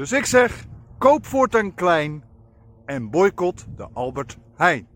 Dus 0.00 0.12
ik 0.12 0.24
zeg, 0.24 0.64
koop 0.98 1.26
voortaan 1.26 1.74
klein 1.74 2.24
en 2.84 3.10
boycott 3.10 3.66
de 3.76 3.88
Albert 3.92 4.36
Heijn. 4.56 4.88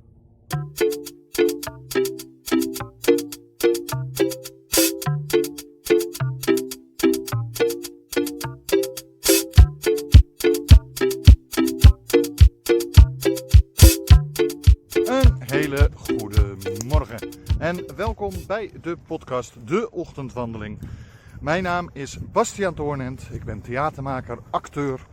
Een 15.05 15.37
hele 15.39 15.91
goede 15.95 16.57
morgen 16.87 17.29
en 17.59 17.97
welkom 17.97 18.33
bij 18.47 18.71
de 18.83 18.97
podcast 19.07 19.67
De 19.67 19.91
Ochtendwandeling. 19.91 20.79
Mijn 21.45 21.63
naam 21.63 21.91
is 21.93 22.19
Bastiaan 22.33 22.75
Toornent, 22.75 23.29
ik 23.33 23.45
ben 23.45 23.61
theatermaker, 23.61 24.39
acteur, 24.51 25.07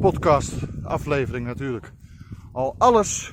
podcast 0.00 0.73
aflevering 0.84 1.46
natuurlijk 1.46 1.92
al 2.52 2.74
alles. 2.78 3.32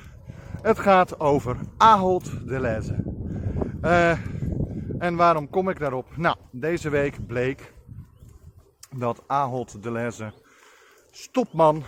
Het 0.62 0.78
gaat 0.78 1.20
over 1.20 1.56
Ahold 1.76 2.48
Deleuze. 2.48 3.04
Uh, 3.82 4.18
en 4.98 5.16
waarom 5.16 5.50
kom 5.50 5.68
ik 5.68 5.78
daarop? 5.78 6.16
Nou, 6.16 6.36
deze 6.50 6.88
week 6.88 7.26
bleek 7.26 7.72
dat 8.96 9.22
Ahold 9.26 9.82
Deleuze 9.82 10.32
stopman 11.10 11.82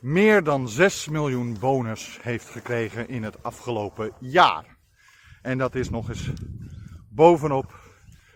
meer 0.00 0.42
dan 0.42 0.68
6 0.68 1.08
miljoen 1.08 1.56
bonus 1.60 2.18
heeft 2.22 2.48
gekregen 2.48 3.08
in 3.08 3.22
het 3.22 3.42
afgelopen 3.42 4.12
jaar. 4.20 4.76
En 5.42 5.58
dat 5.58 5.74
is 5.74 5.90
nog 5.90 6.08
eens 6.08 6.30
bovenop 7.10 7.74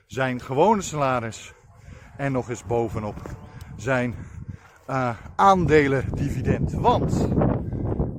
zijn 0.06 0.40
gewone 0.40 0.82
salaris 0.82 1.52
en 2.16 2.32
nog 2.32 2.48
eens 2.48 2.64
bovenop 2.64 3.16
zijn 3.76 4.14
uh, 4.90 5.10
aandelen 5.36 6.04
dividend. 6.14 6.72
Want 6.72 7.28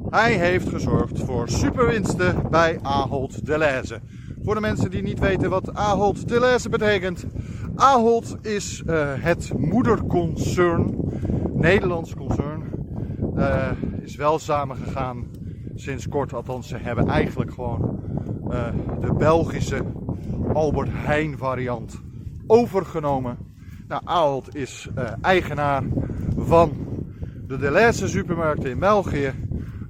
hij 0.10 0.34
heeft 0.34 0.70
gezorgd 0.70 1.20
voor 1.24 1.50
superwinsten 1.50 2.50
bij 2.50 2.80
Ahold 2.82 3.46
Deleuze. 3.46 4.02
Voor 4.44 4.56
de 4.56 4.62
mensen 4.62 4.92
die 4.92 5.02
niet 5.02 5.20
weten 5.20 5.50
wat 5.50 5.74
Ahold 5.74 6.28
Deleuze 6.28 6.70
betekent. 6.70 7.26
Ahold 7.76 8.38
is 8.42 8.84
uh, 8.86 9.14
het 9.16 9.52
moederconcern, 9.58 10.96
Nederlands 11.54 12.14
concern. 12.14 12.64
Uh, 13.36 13.72
is 14.02 14.16
wel 14.16 14.40
samengegaan 14.40 15.26
sinds 15.76 16.08
kort, 16.08 16.34
althans 16.34 16.68
ze 16.68 16.78
hebben 16.78 17.08
eigenlijk 17.08 17.54
gewoon 17.54 18.00
de 19.00 19.14
Belgische 19.14 19.86
Albert 20.54 20.90
Heijn 20.92 21.38
variant 21.38 22.02
overgenomen. 22.48 23.38
Nou, 23.88 24.02
Ahold 24.06 24.56
is 24.56 24.90
eigenaar 25.22 25.84
van 26.40 26.88
de 27.48 27.58
Deleuze 27.58 28.08
supermarkten 28.08 28.70
in 28.70 28.80
België, 28.80 29.34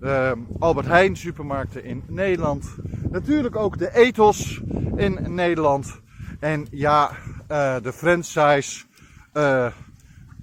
uh, 0.02 0.32
Albert 0.60 0.88
Heijn 0.88 1.16
supermarkten 1.16 1.84
in 1.84 2.04
Nederland, 2.08 2.76
natuurlijk 3.12 3.56
ook 3.56 3.78
de 3.78 3.96
Ethos 3.96 4.62
in 4.96 5.20
Nederland 5.28 6.02
en 6.40 6.68
ja, 6.72 7.12
uh, 7.52 7.76
de 7.82 7.94
franchise, 7.94 8.86
uh, 9.34 9.44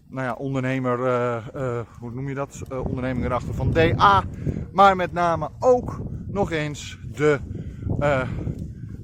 nou 0.08 0.26
ja, 0.26 0.32
ondernemer, 0.32 0.98
hoe 1.98 2.10
noem 2.10 2.28
je 2.28 2.34
dat, 2.34 2.62
onderneming 2.84 3.24
erachter 3.24 3.54
van 3.54 3.72
DA, 3.72 4.24
maar 4.72 4.96
met 4.96 5.12
name 5.12 5.50
ook 5.58 6.00
nog 6.26 6.52
eens 6.52 6.98
de 7.12 7.38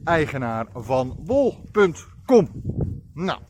eigenaar 0.05 0.67
van 0.75 1.17
bol.com. 1.25 2.49
Nou, 3.15 3.41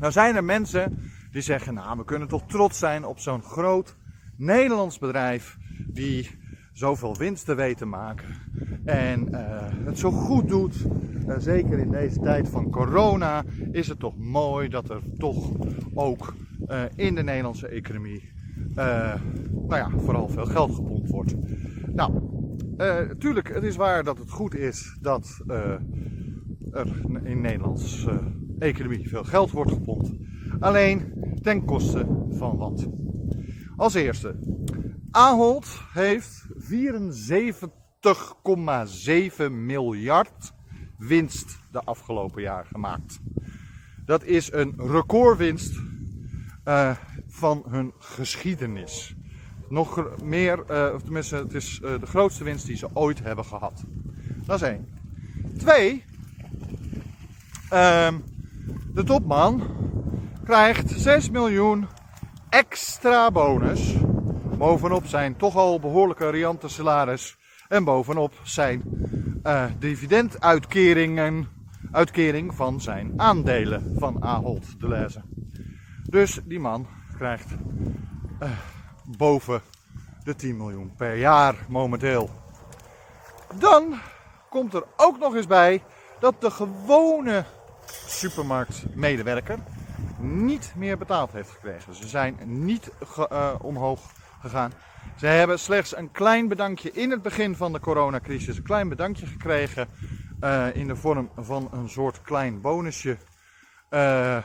nou 0.00 0.12
zijn 0.12 0.36
er 0.36 0.44
mensen 0.44 1.09
die 1.30 1.42
zeggen, 1.42 1.74
nou, 1.74 1.98
we 1.98 2.04
kunnen 2.04 2.28
toch 2.28 2.46
trots 2.46 2.78
zijn 2.78 3.04
op 3.04 3.18
zo'n 3.18 3.42
groot 3.42 3.96
Nederlands 4.36 4.98
bedrijf 4.98 5.58
die 5.86 6.30
zoveel 6.72 7.16
winsten 7.16 7.56
weet 7.56 7.76
te 7.76 7.84
maken 7.84 8.34
en 8.84 9.28
uh, 9.30 9.38
het 9.84 9.98
zo 9.98 10.10
goed 10.10 10.48
doet. 10.48 10.86
Uh, 11.28 11.34
zeker 11.38 11.78
in 11.78 11.90
deze 11.90 12.20
tijd 12.20 12.48
van 12.48 12.70
corona 12.70 13.44
is 13.72 13.88
het 13.88 13.98
toch 13.98 14.18
mooi 14.18 14.68
dat 14.68 14.90
er 14.90 15.02
toch 15.18 15.50
ook 15.94 16.34
uh, 16.68 16.82
in 16.94 17.14
de 17.14 17.22
Nederlandse 17.22 17.68
economie, 17.68 18.32
nou 18.74 19.20
ja, 19.68 19.90
vooral 19.96 20.28
veel 20.28 20.46
geld 20.46 20.74
gepompt 20.74 21.10
wordt. 21.10 21.34
Nou, 21.94 22.12
natuurlijk, 23.08 23.54
het 23.54 23.64
is 23.64 23.76
waar 23.76 24.04
dat 24.04 24.18
het 24.18 24.30
goed 24.30 24.54
is 24.54 24.98
dat 25.00 25.42
er 25.46 25.80
in 27.02 27.22
de 27.22 27.30
Nederlandse 27.30 28.20
economie 28.58 29.08
veel 29.08 29.24
geld 29.24 29.50
wordt 29.50 29.72
gepompt. 29.72 30.12
Alleen 30.58 31.12
ten 31.42 31.64
koste 31.64 32.06
van 32.30 32.56
wat? 32.56 32.88
Als 33.76 33.94
eerste, 33.94 34.36
Ahold 35.10 35.80
heeft 35.92 36.46
74,7 36.58 39.50
miljard 39.50 40.52
winst 40.98 41.58
de 41.72 41.80
afgelopen 41.80 42.42
jaar 42.42 42.66
gemaakt. 42.66 43.20
Dat 44.04 44.24
is 44.24 44.52
een 44.52 44.74
recordwinst 44.76 45.80
uh, 46.64 46.96
van 47.28 47.64
hun 47.68 47.92
geschiedenis. 47.98 49.14
Nog 49.68 50.06
meer, 50.22 50.64
uh, 50.70 50.90
of 50.94 51.02
tenminste, 51.02 51.36
het 51.36 51.54
is 51.54 51.80
uh, 51.84 52.00
de 52.00 52.06
grootste 52.06 52.44
winst 52.44 52.66
die 52.66 52.76
ze 52.76 52.88
ooit 52.92 53.22
hebben 53.22 53.44
gehad. 53.44 53.84
Dat 54.44 54.62
is 54.62 54.68
één. 54.68 54.88
Twee, 55.56 56.04
ehm, 57.68 58.18
de 58.94 59.04
topman 59.04 59.62
krijgt 60.44 60.90
6 60.90 61.30
miljoen 61.30 61.88
extra 62.48 63.30
bonus. 63.30 63.94
Bovenop 64.58 65.06
zijn 65.06 65.36
toch 65.36 65.56
al 65.56 65.80
behoorlijke 65.80 66.30
riante 66.30 66.68
salaris. 66.68 67.38
En 67.68 67.84
bovenop 67.84 68.32
zijn 68.42 68.82
uh, 69.42 69.64
dividenduitkeringen 69.78 71.48
uitkering 71.92 72.54
van 72.54 72.80
zijn 72.80 73.12
aandelen 73.16 73.94
van 73.98 74.22
Ahold 74.22 74.80
de 74.80 74.88
Lezen. 74.88 75.24
Dus 76.02 76.40
die 76.44 76.60
man 76.60 76.86
krijgt 77.16 77.50
uh, 78.42 78.50
boven 79.16 79.62
de 80.24 80.34
10 80.34 80.56
miljoen 80.56 80.94
per 80.96 81.16
jaar 81.16 81.54
momenteel. 81.68 82.30
Dan 83.58 83.94
komt 84.50 84.74
er 84.74 84.84
ook 84.96 85.18
nog 85.18 85.34
eens 85.34 85.46
bij 85.46 85.82
dat 86.20 86.40
de 86.40 86.50
gewone 86.50 87.44
supermarktmedewerker 88.06 89.58
niet 90.20 90.72
meer 90.76 90.98
betaald 90.98 91.32
heeft 91.32 91.50
gekregen. 91.50 91.94
Ze 91.94 92.08
zijn 92.08 92.38
niet 92.44 92.92
uh, 93.18 93.54
omhoog 93.60 94.00
gegaan. 94.40 94.72
Ze 95.16 95.26
hebben 95.26 95.58
slechts 95.58 95.96
een 95.96 96.10
klein 96.10 96.48
bedankje 96.48 96.92
in 96.92 97.10
het 97.10 97.22
begin 97.22 97.56
van 97.56 97.72
de 97.72 97.80
coronacrisis, 97.80 98.56
een 98.56 98.62
klein 98.62 98.88
bedankje 98.88 99.26
gekregen 99.26 99.88
uh, 100.40 100.76
in 100.76 100.86
de 100.86 100.96
vorm 100.96 101.30
van 101.36 101.68
een 101.72 101.88
soort 101.88 102.22
klein 102.22 102.60
bonusje 102.60 103.16
uh, 103.90 104.38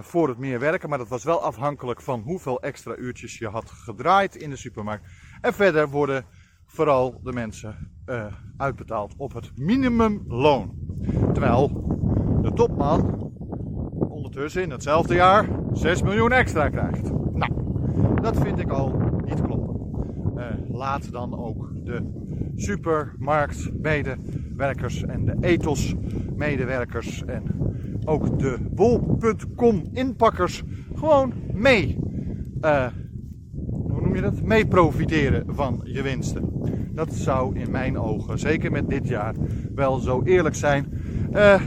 voor 0.00 0.28
het 0.28 0.38
meer 0.38 0.58
werken. 0.58 0.88
Maar 0.88 0.98
dat 0.98 1.08
was 1.08 1.24
wel 1.24 1.42
afhankelijk 1.42 2.00
van 2.00 2.20
hoeveel 2.20 2.62
extra 2.62 2.96
uurtjes 2.96 3.38
je 3.38 3.48
had 3.48 3.70
gedraaid 3.70 4.36
in 4.36 4.50
de 4.50 4.56
supermarkt. 4.56 5.06
En 5.40 5.54
verder 5.54 5.88
worden 5.88 6.24
vooral 6.66 7.20
de 7.22 7.32
mensen 7.32 7.92
uitbetaald 8.56 9.14
op 9.16 9.32
het 9.32 9.50
minimumloon. 9.56 10.78
Terwijl 11.32 11.68
de 12.42 12.52
topman 12.52 13.29
ondertussen 14.40 14.62
in 14.62 14.70
hetzelfde 14.70 15.14
jaar 15.14 15.48
6 15.72 16.02
miljoen 16.02 16.32
extra 16.32 16.68
krijgt. 16.68 17.10
Nou, 17.32 17.52
dat 18.22 18.38
vind 18.38 18.58
ik 18.58 18.70
al 18.70 19.00
niet 19.24 19.42
kloppen. 19.42 19.76
Uh, 20.36 20.44
laat 20.68 21.12
dan 21.12 21.38
ook 21.38 21.70
de 21.84 22.02
supermarktmedewerkers 22.54 25.02
en 25.02 25.24
de 25.24 25.36
ethos-medewerkers 25.40 27.24
en 27.24 27.42
ook 28.04 28.38
de 28.38 28.56
bol.com 28.70 29.88
inpakkers 29.92 30.62
gewoon 30.94 31.32
mee. 31.52 31.98
Uh, 32.60 32.86
hoe 33.70 34.00
noem 34.00 34.14
je 34.14 34.20
dat? 34.20 34.42
Mee 34.42 34.66
profiteren 34.66 35.54
van 35.54 35.80
je 35.84 36.02
winsten. 36.02 36.52
Dat 36.94 37.12
zou 37.12 37.58
in 37.58 37.70
mijn 37.70 37.98
ogen, 37.98 38.38
zeker 38.38 38.72
met 38.72 38.88
dit 38.88 39.08
jaar, 39.08 39.34
wel 39.74 39.98
zo 39.98 40.22
eerlijk 40.22 40.54
zijn. 40.54 40.92
Uh, 41.32 41.60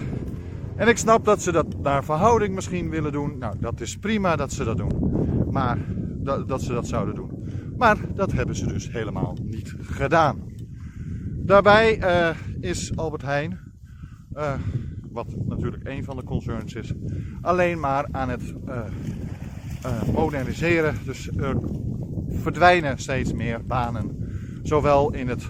en 0.83 0.89
ik 0.89 0.97
snap 0.97 1.25
dat 1.25 1.41
ze 1.41 1.51
dat 1.51 1.81
naar 1.81 2.03
verhouding 2.03 2.55
misschien 2.55 2.89
willen 2.89 3.11
doen. 3.11 3.37
Nou, 3.37 3.55
dat 3.59 3.81
is 3.81 3.97
prima 3.97 4.35
dat 4.35 4.53
ze 4.53 4.63
dat 4.63 4.77
doen. 4.77 4.91
Maar 5.51 5.77
dat, 6.23 6.47
dat 6.47 6.61
ze 6.61 6.73
dat 6.73 6.87
zouden 6.87 7.15
doen. 7.15 7.45
Maar 7.77 7.97
dat 8.15 8.31
hebben 8.31 8.55
ze 8.55 8.67
dus 8.67 8.91
helemaal 8.91 9.37
niet 9.43 9.75
gedaan. 9.81 10.39
Daarbij 11.35 11.99
uh, 11.99 12.29
is 12.59 12.95
Albert 12.95 13.21
Heijn, 13.21 13.59
uh, 14.35 14.53
wat 15.11 15.27
natuurlijk 15.45 15.87
een 15.87 16.03
van 16.03 16.15
de 16.15 16.23
concerns 16.23 16.73
is, 16.73 16.93
alleen 17.41 17.79
maar 17.79 18.07
aan 18.11 18.29
het 18.29 18.53
uh, 18.67 18.83
moderniseren. 20.13 20.95
Dus 21.05 21.29
er 21.37 21.57
verdwijnen 22.29 22.97
steeds 22.97 23.33
meer 23.33 23.65
banen. 23.65 24.29
Zowel 24.63 25.13
in, 25.13 25.27
het, 25.27 25.47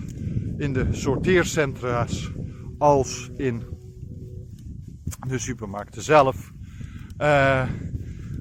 in 0.58 0.74
de 0.74 0.88
sorteercentra's 0.92 2.32
als 2.78 3.32
in 3.36 3.73
de 5.28 5.40
supermarkten 5.40 6.02
zelf. 6.02 6.52
Uh, 7.22 7.64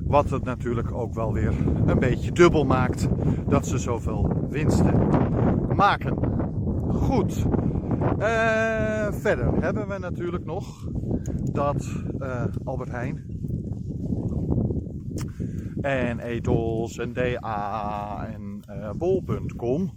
wat 0.04 0.30
het 0.30 0.44
natuurlijk 0.44 0.92
ook 0.92 1.14
wel 1.14 1.32
weer 1.32 1.52
een 1.86 1.98
beetje 1.98 2.32
dubbel 2.32 2.64
maakt 2.64 3.08
dat 3.48 3.66
ze 3.66 3.78
zoveel 3.78 4.46
winsten 4.50 5.08
maken. 5.76 6.16
Goed. 6.88 7.46
Uh, 8.18 9.12
verder 9.12 9.62
hebben 9.62 9.88
we 9.88 9.98
natuurlijk 9.98 10.44
nog 10.44 10.88
dat 11.52 12.04
uh, 12.18 12.44
Albert 12.64 12.90
Heijn 12.90 13.40
en 15.80 16.18
Ethos 16.18 16.98
en 16.98 17.12
DA 17.12 18.26
en 18.32 18.60
uh, 18.70 18.90
Bol.com 18.90 19.94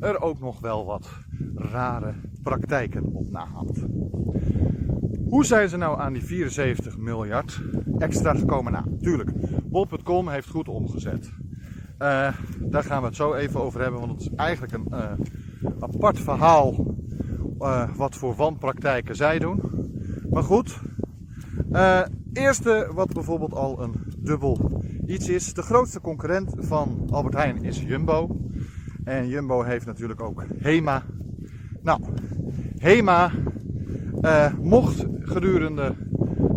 er 0.00 0.20
ook 0.20 0.40
nog 0.40 0.60
wel 0.60 0.84
wat 0.84 1.08
rare 1.54 2.14
praktijken 2.42 3.04
op 3.04 3.30
nahand. 3.30 3.86
Hoe 5.30 5.44
zijn 5.44 5.68
ze 5.68 5.76
nou 5.76 6.00
aan 6.00 6.12
die 6.12 6.24
74 6.24 6.98
miljard 6.98 7.60
extra 7.98 8.34
gekomen? 8.34 8.72
Nou, 8.72 8.84
tuurlijk, 9.00 9.30
Bol.com 9.64 10.28
heeft 10.28 10.48
goed 10.48 10.68
omgezet. 10.68 11.32
Uh, 11.98 12.34
daar 12.58 12.82
gaan 12.82 13.00
we 13.00 13.06
het 13.06 13.16
zo 13.16 13.34
even 13.34 13.60
over 13.60 13.80
hebben, 13.80 14.00
want 14.00 14.12
het 14.12 14.20
is 14.20 14.36
eigenlijk 14.36 14.72
een 14.72 14.86
uh, 14.90 15.12
apart 15.80 16.18
verhaal 16.18 16.94
uh, 17.60 17.94
wat 17.96 18.16
voor 18.16 18.34
wanpraktijken 18.34 19.16
zij 19.16 19.38
doen. 19.38 19.60
Maar 20.30 20.42
goed, 20.42 20.80
eerste 22.32 22.90
wat 22.94 23.12
bijvoorbeeld 23.12 23.54
al 23.54 23.82
een 23.82 23.94
dubbel 24.18 24.82
iets 25.06 25.28
is. 25.28 25.54
De 25.54 25.62
grootste 25.62 26.00
concurrent 26.00 26.54
van 26.58 27.08
Albert 27.10 27.34
Heijn 27.34 27.64
is 27.64 27.82
Jumbo. 27.82 28.36
En 29.04 29.28
Jumbo 29.28 29.62
heeft 29.62 29.86
natuurlijk 29.86 30.20
ook 30.20 30.44
Hema. 30.58 31.02
Nou, 31.82 32.00
Hema 32.76 33.30
mocht 34.60 35.06
gedurende 35.30 35.94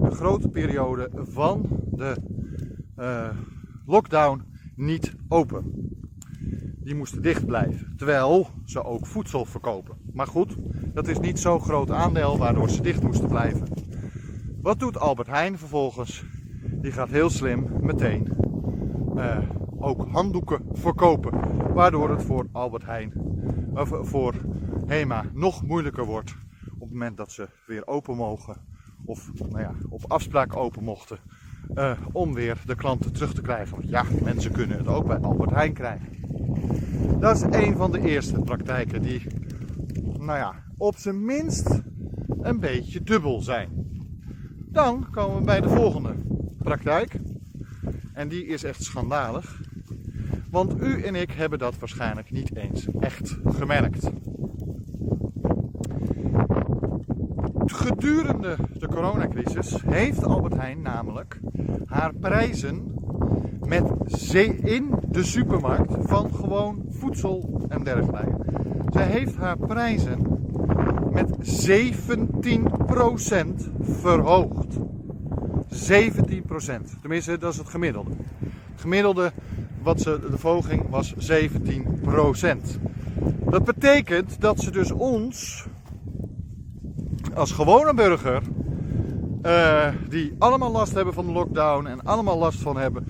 een 0.01 0.11
grote 0.11 0.49
periode 0.49 1.09
van 1.13 1.65
de 1.91 2.15
uh, 2.99 3.29
lockdown 3.85 4.43
niet 4.75 5.15
open. 5.27 5.91
Die 6.83 6.95
moesten 6.95 7.21
dicht 7.21 7.45
blijven, 7.45 7.93
terwijl 7.97 8.47
ze 8.65 8.83
ook 8.83 9.05
voedsel 9.05 9.45
verkopen. 9.45 9.97
Maar 10.13 10.27
goed, 10.27 10.55
dat 10.93 11.07
is 11.07 11.19
niet 11.19 11.39
zo'n 11.39 11.59
groot 11.59 11.91
aandeel 11.91 12.37
waardoor 12.37 12.69
ze 12.69 12.81
dicht 12.81 13.03
moesten 13.03 13.27
blijven. 13.27 13.67
Wat 14.61 14.79
doet 14.79 14.99
Albert 14.99 15.27
Heijn 15.27 15.57
vervolgens? 15.57 16.25
Die 16.81 16.91
gaat 16.91 17.09
heel 17.09 17.29
slim 17.29 17.67
meteen 17.81 18.27
uh, 19.15 19.37
ook 19.77 20.07
handdoeken 20.11 20.61
verkopen. 20.71 21.33
Waardoor 21.73 22.09
het 22.09 22.23
voor 22.23 22.47
Albert 22.51 22.85
Heijn, 22.85 23.13
of 23.73 23.91
voor 24.01 24.33
Hema 24.85 25.25
nog 25.33 25.63
moeilijker 25.63 26.05
wordt 26.05 26.35
moment 26.93 27.17
dat 27.17 27.31
ze 27.31 27.47
weer 27.65 27.87
open 27.87 28.15
mogen, 28.15 28.55
of 29.05 29.31
nou 29.49 29.59
ja, 29.59 29.75
op 29.89 30.03
afspraak 30.07 30.55
open 30.55 30.83
mochten, 30.83 31.17
uh, 31.75 31.97
om 32.11 32.33
weer 32.33 32.61
de 32.65 32.75
klanten 32.75 33.13
terug 33.13 33.33
te 33.33 33.41
krijgen. 33.41 33.75
Want 33.75 33.89
ja, 33.89 34.05
mensen 34.23 34.51
kunnen 34.51 34.77
het 34.77 34.87
ook 34.87 35.07
bij 35.07 35.17
Albert 35.17 35.51
Heijn 35.51 35.73
krijgen. 35.73 36.07
Dat 37.19 37.35
is 37.35 37.41
een 37.41 37.77
van 37.77 37.91
de 37.91 37.99
eerste 37.99 38.39
praktijken 38.39 39.01
die, 39.01 39.27
nou 40.03 40.37
ja, 40.37 40.63
op 40.77 40.97
zijn 40.97 41.25
minst 41.25 41.81
een 42.41 42.59
beetje 42.59 43.03
dubbel 43.03 43.41
zijn. 43.41 43.69
Dan 44.71 45.07
komen 45.11 45.37
we 45.37 45.43
bij 45.43 45.61
de 45.61 45.69
volgende 45.69 46.15
praktijk. 46.57 47.19
En 48.13 48.27
die 48.27 48.45
is 48.45 48.63
echt 48.63 48.83
schandalig. 48.83 49.61
Want 50.49 50.81
u 50.81 51.01
en 51.01 51.15
ik 51.15 51.31
hebben 51.31 51.59
dat 51.59 51.79
waarschijnlijk 51.79 52.31
niet 52.31 52.55
eens 52.55 52.87
echt 52.99 53.37
gemerkt. 53.45 54.11
Gedurende 57.83 58.55
de 58.79 58.87
coronacrisis 58.87 59.77
heeft 59.85 60.25
Albert 60.25 60.55
Heijn 60.55 60.81
namelijk 60.81 61.39
haar 61.85 62.13
prijzen 62.13 62.93
met 63.65 63.83
in 64.61 64.89
de 65.07 65.23
supermarkt 65.23 65.93
van 65.99 66.33
gewoon 66.33 66.85
voedsel 66.89 67.65
en 67.69 67.83
dergelijke. 67.83 68.35
Zij 68.89 69.05
heeft 69.05 69.35
haar 69.35 69.57
prijzen 69.57 70.19
met 71.11 71.67
17% 71.69 71.71
verhoogd. 73.81 74.77
17%. 75.91 75.95
Tenminste, 77.01 77.37
dat 77.37 77.51
is 77.51 77.57
het 77.57 77.69
gemiddelde. 77.69 78.11
Het 78.71 78.81
gemiddelde 78.81 79.31
wat 79.81 80.01
ze, 80.01 80.19
de 80.31 80.37
verhoging 80.37 80.89
was 80.89 81.13
17%. 81.13 81.17
Dat 83.49 83.63
betekent 83.63 84.41
dat 84.41 84.59
ze 84.59 84.71
dus 84.71 84.91
ons 84.91 85.65
als 87.35 87.51
gewone 87.51 87.93
burger, 87.93 88.41
uh, 89.41 89.87
die 90.09 90.35
allemaal 90.37 90.71
last 90.71 90.93
hebben 90.93 91.13
van 91.13 91.25
de 91.25 91.31
lockdown 91.31 91.85
en 91.85 92.03
allemaal 92.03 92.37
last 92.37 92.59
van 92.59 92.77
hebben 92.77 93.07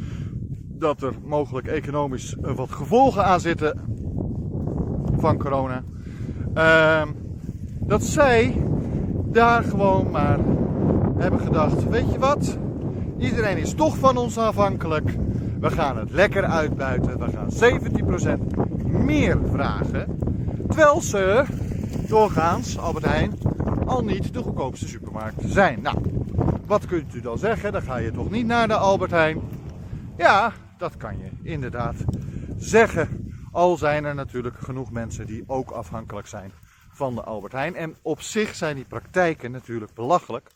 dat 0.83 1.01
er 1.01 1.13
mogelijk 1.25 1.67
economisch 1.67 2.35
wat 2.41 2.71
gevolgen 2.71 3.25
aan 3.25 3.39
zitten 3.39 3.79
van 5.17 5.37
corona, 5.37 5.83
uh, 6.55 7.01
dat 7.79 8.03
zij 8.03 8.65
daar 9.25 9.63
gewoon 9.63 10.11
maar 10.11 10.39
hebben 11.17 11.39
gedacht, 11.39 11.89
weet 11.89 12.11
je 12.11 12.19
wat, 12.19 12.57
iedereen 13.17 13.57
is 13.57 13.73
toch 13.73 13.97
van 13.97 14.17
ons 14.17 14.37
afhankelijk, 14.37 15.15
we 15.59 15.69
gaan 15.69 15.97
het 15.97 16.11
lekker 16.11 16.43
uitbuiten, 16.43 17.19
we 17.19 17.27
gaan 17.31 17.79
17% 18.39 18.41
meer 19.05 19.37
vragen, 19.51 20.17
terwijl 20.67 21.01
ze 21.01 21.43
doorgaans, 22.07 22.79
Albert 22.79 23.05
Heijn, 23.05 23.33
al 23.85 24.03
niet 24.03 24.33
de 24.33 24.41
goedkoopste 24.41 24.87
supermarkten 24.87 25.49
zijn. 25.49 25.81
Nou, 25.81 25.97
wat 26.65 26.85
kunt 26.85 27.15
u 27.15 27.21
dan 27.21 27.37
zeggen? 27.37 27.71
Dan 27.71 27.81
ga 27.81 27.97
je 27.97 28.11
toch 28.11 28.29
niet 28.29 28.45
naar 28.45 28.67
de 28.67 28.75
Albert 28.75 29.11
Heijn? 29.11 29.41
Ja, 30.17 30.53
dat 30.77 30.97
kan 30.97 31.17
je 31.17 31.29
inderdaad 31.43 31.95
zeggen. 32.57 33.33
Al 33.51 33.77
zijn 33.77 34.05
er 34.05 34.15
natuurlijk 34.15 34.59
genoeg 34.59 34.91
mensen 34.91 35.25
die 35.25 35.43
ook 35.47 35.71
afhankelijk 35.71 36.27
zijn 36.27 36.51
van 36.89 37.15
de 37.15 37.23
Albert 37.23 37.53
Heijn. 37.53 37.75
En 37.75 37.95
op 38.01 38.21
zich 38.21 38.55
zijn 38.55 38.75
die 38.75 38.85
praktijken 38.85 39.51
natuurlijk 39.51 39.93
belachelijk. 39.93 40.49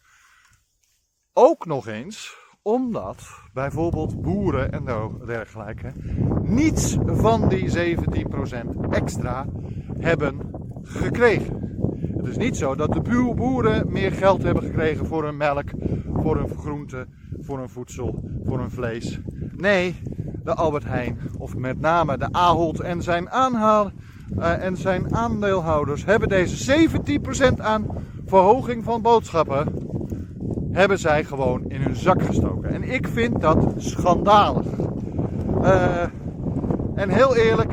Ook 1.33 1.65
nog 1.65 1.87
eens 1.87 2.35
omdat 2.61 3.27
bijvoorbeeld 3.53 4.21
boeren 4.21 4.71
en 4.71 4.85
dergelijke 5.25 5.91
niets 6.41 6.97
van 7.05 7.49
die 7.49 7.95
17% 8.89 8.89
extra 8.89 9.45
hebben 9.99 10.51
gekregen. 10.83 11.66
Het 12.17 12.27
is 12.27 12.37
niet 12.37 12.57
zo 12.57 12.75
dat 12.75 12.93
de 12.93 13.01
boeren 13.35 13.91
meer 13.91 14.11
geld 14.11 14.43
hebben 14.43 14.63
gekregen 14.63 15.05
voor 15.05 15.23
hun 15.23 15.37
melk, 15.37 15.69
voor 16.13 16.37
hun 16.37 16.49
groente, 16.57 17.07
voor 17.41 17.57
hun 17.57 17.69
voedsel, 17.69 18.23
voor 18.45 18.59
hun 18.59 18.71
vlees. 18.71 19.19
Nee, 19.55 19.95
de 20.43 20.53
Albert 20.53 20.83
Heijn, 20.83 21.19
of 21.37 21.55
met 21.55 21.79
name 21.79 22.17
de 22.17 22.27
Ahold 22.31 22.79
en 22.79 23.01
zijn, 23.01 23.29
uh, 23.33 24.63
en 24.63 24.77
zijn 24.77 25.15
aandeelhouders, 25.15 26.05
hebben 26.05 26.29
deze 26.29 26.87
17% 27.55 27.61
aan 27.61 27.85
verhoging 28.25 28.83
van 28.83 29.01
boodschappen, 29.01 29.73
hebben 30.71 30.99
zij 30.99 31.23
gewoon 31.23 31.69
in 31.69 31.81
hun 31.81 31.95
zak 31.95 32.21
gestoken. 32.21 32.69
En 32.69 32.83
ik 32.83 33.07
vind 33.07 33.41
dat 33.41 33.73
schandalig. 33.77 34.65
Uh, 35.61 36.01
en 36.95 37.09
heel 37.09 37.35
eerlijk, 37.35 37.71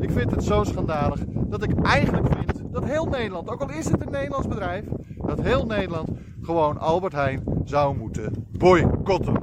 ik 0.00 0.10
vind 0.10 0.30
het 0.30 0.44
zo 0.44 0.64
schandalig 0.64 1.20
dat 1.48 1.62
ik 1.62 1.70
eigenlijk 1.82 2.26
vind 2.34 2.55
dat 2.80 2.84
heel 2.84 3.04
Nederland, 3.04 3.50
ook 3.50 3.60
al 3.60 3.70
is 3.70 3.90
het 3.90 4.00
een 4.00 4.10
Nederlands 4.10 4.46
bedrijf, 4.46 4.84
dat 5.16 5.40
heel 5.40 5.66
Nederland 5.66 6.10
gewoon 6.42 6.78
Albert 6.78 7.12
Heijn 7.12 7.44
zou 7.64 7.96
moeten 7.96 8.46
boycotten. 8.58 9.34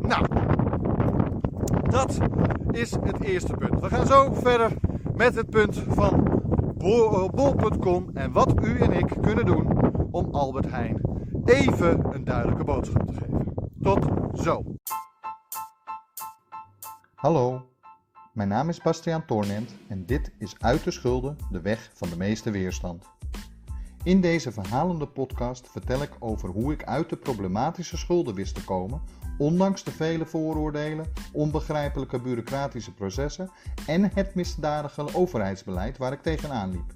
Nou, 0.00 0.26
dat 1.82 2.18
is 2.70 2.90
het 2.90 3.20
eerste 3.20 3.52
punt. 3.52 3.80
We 3.80 3.88
gaan 3.88 4.06
zo 4.06 4.32
verder 4.32 4.72
met 5.14 5.34
het 5.34 5.50
punt 5.50 5.82
van 5.88 6.40
bol.com 7.34 8.10
en 8.14 8.32
wat 8.32 8.64
u 8.64 8.78
en 8.78 8.92
ik 8.92 9.16
kunnen 9.20 9.46
doen 9.46 9.68
om 10.10 10.28
Albert 10.30 10.70
Heijn 10.70 11.00
even 11.44 12.14
een 12.14 12.24
duidelijke 12.24 12.64
boodschap 12.64 13.06
te 13.06 13.12
geven. 13.12 13.54
Tot 13.82 14.06
zo. 14.34 14.64
Hallo, 17.14 17.71
mijn 18.32 18.48
naam 18.48 18.68
is 18.68 18.80
Bastiaan 18.80 19.26
Toornent 19.26 19.74
en 19.88 20.06
dit 20.06 20.30
is 20.38 20.54
Uit 20.58 20.84
de 20.84 20.90
Schulden, 20.90 21.36
de 21.50 21.60
weg 21.60 21.90
van 21.94 22.08
de 22.08 22.16
meeste 22.16 22.50
weerstand. 22.50 23.04
In 24.02 24.20
deze 24.20 24.52
verhalende 24.52 25.06
podcast 25.06 25.68
vertel 25.68 26.02
ik 26.02 26.10
over 26.18 26.48
hoe 26.48 26.72
ik 26.72 26.84
uit 26.84 27.08
de 27.08 27.16
problematische 27.16 27.96
schulden 27.96 28.34
wist 28.34 28.54
te 28.54 28.64
komen, 28.64 29.02
ondanks 29.38 29.84
de 29.84 29.90
vele 29.90 30.26
vooroordelen, 30.26 31.06
onbegrijpelijke 31.32 32.20
bureaucratische 32.20 32.94
processen 32.94 33.50
en 33.86 34.10
het 34.14 34.34
misdadige 34.34 35.14
overheidsbeleid 35.14 35.98
waar 35.98 36.12
ik 36.12 36.22
tegenaan 36.22 36.70
liep. 36.70 36.92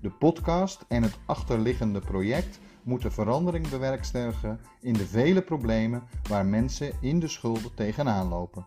De 0.00 0.10
podcast 0.10 0.84
en 0.88 1.02
het 1.02 1.18
achterliggende 1.26 2.00
project 2.00 2.58
moeten 2.82 3.12
verandering 3.12 3.68
bewerkstelligen 3.68 4.60
in 4.80 4.92
de 4.92 5.06
vele 5.06 5.42
problemen 5.42 6.02
waar 6.28 6.46
mensen 6.46 6.92
in 7.00 7.20
de 7.20 7.28
schulden 7.28 7.74
tegenaan 7.74 8.28
lopen. 8.28 8.66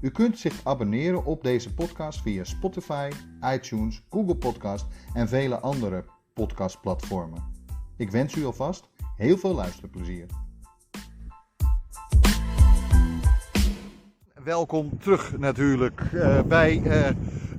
U 0.00 0.10
kunt 0.10 0.38
zich 0.38 0.60
abonneren 0.64 1.24
op 1.24 1.42
deze 1.42 1.74
podcast 1.74 2.22
via 2.22 2.44
Spotify, 2.44 3.10
iTunes, 3.54 4.02
Google 4.10 4.36
Podcast 4.36 4.86
en 5.14 5.28
vele 5.28 5.58
andere 5.58 6.04
podcastplatformen. 6.34 7.42
Ik 7.96 8.10
wens 8.10 8.34
u 8.34 8.44
alvast 8.44 8.88
heel 9.16 9.38
veel 9.38 9.54
luisterplezier. 9.54 10.26
Welkom 14.44 14.98
terug 14.98 15.38
natuurlijk 15.38 16.00
uh, 16.14 16.42
bij 16.42 16.76
uh, 16.78 17.08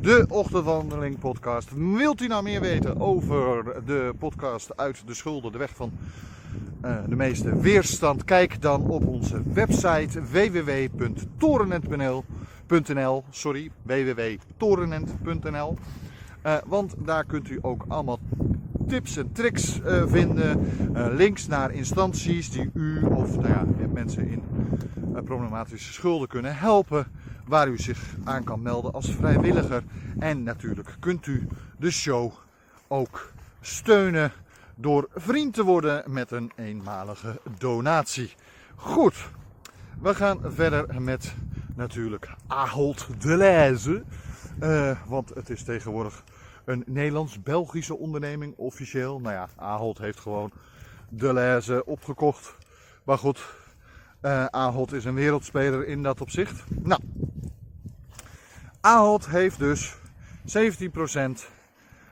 de 0.01 0.25
Ochtendwandeling 0.29 1.19
podcast. 1.19 1.69
Wilt 1.75 2.21
u 2.21 2.27
nou 2.27 2.43
meer 2.43 2.61
weten 2.61 2.99
over 2.99 3.63
de 3.85 4.13
podcast 4.19 4.77
uit 4.77 5.07
de 5.07 5.13
schulden, 5.13 5.51
de 5.51 5.57
weg 5.57 5.75
van 5.75 5.91
de 6.81 7.15
meeste 7.15 7.59
weerstand? 7.59 8.23
Kijk 8.23 8.61
dan 8.61 8.89
op 8.89 9.05
onze 9.05 9.41
website 9.53 10.21
www.torenent.nl 10.31 13.23
sorry, 13.29 13.71
www.torenent.nl 13.83 15.77
want 16.65 16.95
daar 16.97 17.25
kunt 17.25 17.49
u 17.49 17.59
ook 17.61 17.85
allemaal 17.87 18.19
tips 18.87 19.17
en 19.17 19.31
tricks 19.31 19.79
uh, 19.79 20.03
vinden. 20.05 20.67
Links 21.15 21.47
naar 21.47 21.71
instanties 21.71 22.51
die 22.51 22.69
u 22.73 23.03
of 23.03 23.35
nou 23.35 23.47
ja, 23.47 23.65
mensen 23.93 24.27
in 24.27 24.43
problematische 25.25 25.93
schulden 25.93 26.27
kunnen 26.27 26.57
helpen. 26.57 27.07
Waar 27.45 27.67
u 27.67 27.77
zich 27.77 27.99
aan 28.23 28.43
kan 28.43 28.61
melden 28.61 28.93
als 28.93 29.15
vrijwilliger. 29.15 29.83
En 30.19 30.43
natuurlijk 30.43 30.95
kunt 30.99 31.27
u 31.27 31.47
de 31.77 31.91
show 31.91 32.31
ook 32.87 33.31
steunen 33.61 34.31
door 34.81 35.07
vriend 35.13 35.53
te 35.53 35.63
worden 35.63 36.03
met 36.13 36.31
een 36.31 36.51
eenmalige 36.55 37.39
donatie. 37.57 38.33
Goed, 38.75 39.29
we 40.01 40.15
gaan 40.15 40.39
verder 40.43 41.01
met 41.01 41.33
natuurlijk 41.75 42.29
Ahold 42.47 43.07
Deleuze. 43.17 44.03
want 45.07 45.29
het 45.29 45.49
is 45.49 45.63
tegenwoordig 45.63 46.23
een 46.65 46.83
Nederlands-Belgische 46.85 47.97
onderneming 47.97 48.53
officieel. 48.57 49.19
Nou 49.19 49.33
ja, 49.33 49.49
Ahold 49.55 49.97
heeft 49.97 50.19
gewoon 50.19 50.51
Deleuze 51.09 51.85
opgekocht. 51.85 52.55
Maar 53.03 53.17
goed, 53.17 53.43
uh, 54.21 54.45
Ahold 54.45 54.91
is 54.91 55.05
een 55.05 55.13
wereldspeler 55.13 55.87
in 55.87 56.03
dat 56.03 56.21
opzicht. 56.21 56.63
Nou, 56.69 57.01
Ahold 58.81 59.27
heeft 59.27 59.59
dus 59.59 59.95
17% 60.45 61.49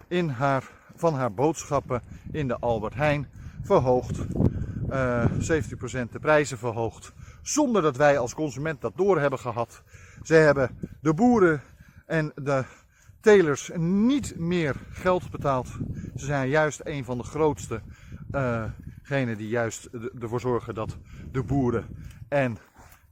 in 0.08 0.30
haar, 0.30 0.64
van 1.00 1.14
haar 1.14 1.34
boodschappen 1.34 2.02
in 2.32 2.48
de 2.48 2.60
Albert 2.60 2.96
Heijn 2.96 3.28
verhoogd. 3.62 4.18
Uh, 4.90 5.24
eh, 5.24 5.32
17% 5.32 6.12
de 6.12 6.20
prijzen 6.20 6.58
verhoogd. 6.58 7.14
Zonder 7.42 7.82
dat 7.82 7.98
wij 7.98 8.18
als 8.18 8.34
consument 8.34 8.82
dat 8.82 8.94
door 8.96 9.20
hebben 9.20 9.40
gehad. 9.40 9.84
Ze 10.24 10.34
hebben 10.34 10.78
de 11.02 11.14
boeren 11.14 11.62
en 12.06 12.32
de 12.36 12.64
telers 13.22 13.72
niet 13.76 14.34
meer 14.38 14.76
geld 14.92 15.32
betaald. 15.32 15.68
Ze 16.16 16.26
zijn 16.26 16.50
juist 16.50 16.82
een 16.84 17.04
van 17.04 17.18
de 17.18 17.24
grootste 17.24 17.82
uh, 18.32 18.64
die 19.38 19.48
juist 19.48 19.90
ervoor 20.20 20.40
zorgen 20.40 20.76
dat 20.76 20.98
de 21.32 21.44
boeren 21.44 21.86
en 22.28 22.58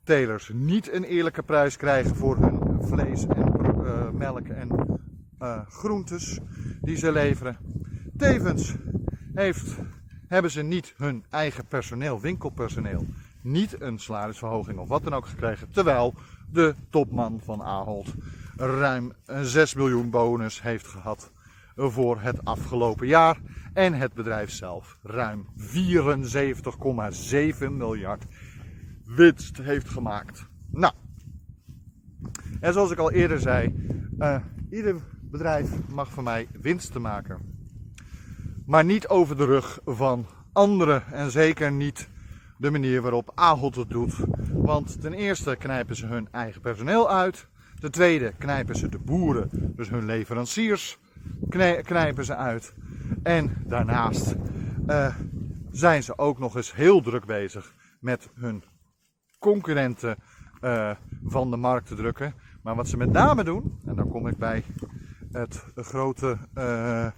telers 0.04 0.52
niet 0.54 0.94
een 0.94 1.04
eerlijke 1.04 1.44
prijs 1.44 1.78
krijgen 1.78 2.16
voor 2.16 2.38
hun 2.38 2.78
vlees 2.82 3.28
en 3.28 3.54
uh, 3.84 4.10
melk 4.10 4.48
en 4.48 4.87
uh, 5.42 5.60
groentes 5.68 6.40
die 6.82 6.98
ze 6.98 7.12
leveren. 7.12 7.58
Tevens 8.18 8.76
heeft, 9.34 9.76
hebben 10.28 10.52
ze 10.52 10.62
niet 10.62 10.94
hun 10.98 11.26
eigen 11.30 11.66
personeel, 11.66 12.22
winkelpersoneel, 12.22 13.06
niet 13.42 13.82
een 13.82 14.00
salarisverhoging 14.00 14.80
of 14.80 14.88
wat 14.88 15.04
dan 15.04 15.14
ook 15.14 15.28
gekregen. 15.28 15.72
Terwijl 15.72 16.14
de 16.52 16.76
topman 16.90 17.40
van 17.44 17.62
Ahold 17.62 18.14
ruim 18.56 19.14
6 19.42 19.74
miljoen 19.74 20.10
bonus 20.10 20.62
heeft 20.62 20.88
gehad 20.88 21.32
voor 21.76 22.22
het 22.22 22.46
afgelopen 22.46 23.08
jaar. 23.08 23.40
En 23.74 23.94
het 23.94 24.14
bedrijf 24.14 24.52
zelf 24.52 24.98
ruim 25.04 25.46
74,7 25.58 25.62
miljard 27.72 28.26
winst 29.06 29.58
heeft 29.58 29.90
gemaakt. 29.90 30.48
Nou, 30.72 30.94
en 32.60 32.74
zoals 32.74 32.92
ik 32.92 32.98
al 32.98 33.12
eerder 33.12 33.40
zei, 33.40 33.76
uh, 34.20 34.40
ieder 34.70 34.96
bedrijf 35.32 35.70
mag 35.90 36.12
van 36.12 36.24
mij 36.24 36.48
winst 36.62 37.00
maken. 37.00 37.56
Maar 38.66 38.86
niet 38.86 39.08
over 39.08 39.38
de 39.38 39.46
rug 39.46 39.80
van 39.86 40.26
anderen 40.54 41.04
en 41.12 41.32
zeker 41.32 41.72
niet 41.72 42.10
de 42.58 42.72
manier 42.72 43.02
waarop 43.02 43.32
Ahold 43.36 43.76
het 43.76 43.90
doet. 43.90 44.16
Want 44.54 45.02
ten 45.02 45.14
eerste 45.14 45.56
knijpen 45.56 45.96
ze 45.96 46.06
hun 46.06 46.28
eigen 46.32 46.62
personeel 46.62 47.10
uit. 47.12 47.48
Ten 47.80 47.92
tweede 47.92 48.34
knijpen 48.38 48.76
ze 48.76 48.90
de 48.90 49.00
boeren, 49.00 49.50
dus 49.76 49.90
hun 49.90 50.06
leveranciers, 50.06 51.00
knijpen 51.84 52.26
ze 52.26 52.36
uit. 52.36 52.74
En 53.24 53.64
daarnaast 53.66 54.36
uh, 54.88 55.16
zijn 55.72 56.04
ze 56.04 56.18
ook 56.18 56.40
nog 56.40 56.56
eens 56.56 56.76
heel 56.76 57.02
druk 57.02 57.26
bezig 57.26 57.74
met 58.00 58.30
hun 58.34 58.64
concurrenten 59.40 60.18
uh, 60.62 60.92
van 61.26 61.52
de 61.52 61.58
markt 61.58 61.88
te 61.88 61.96
drukken. 61.96 62.34
Maar 62.64 62.76
wat 62.76 62.88
ze 62.88 62.98
met 62.98 63.12
name 63.12 63.44
doen, 63.44 63.80
en 63.86 63.96
dan 63.96 64.10
kom 64.10 64.28
ik 64.28 64.38
bij 64.38 64.64
het, 65.38 65.64
grote, 65.76 66.38
uh, 66.56 67.12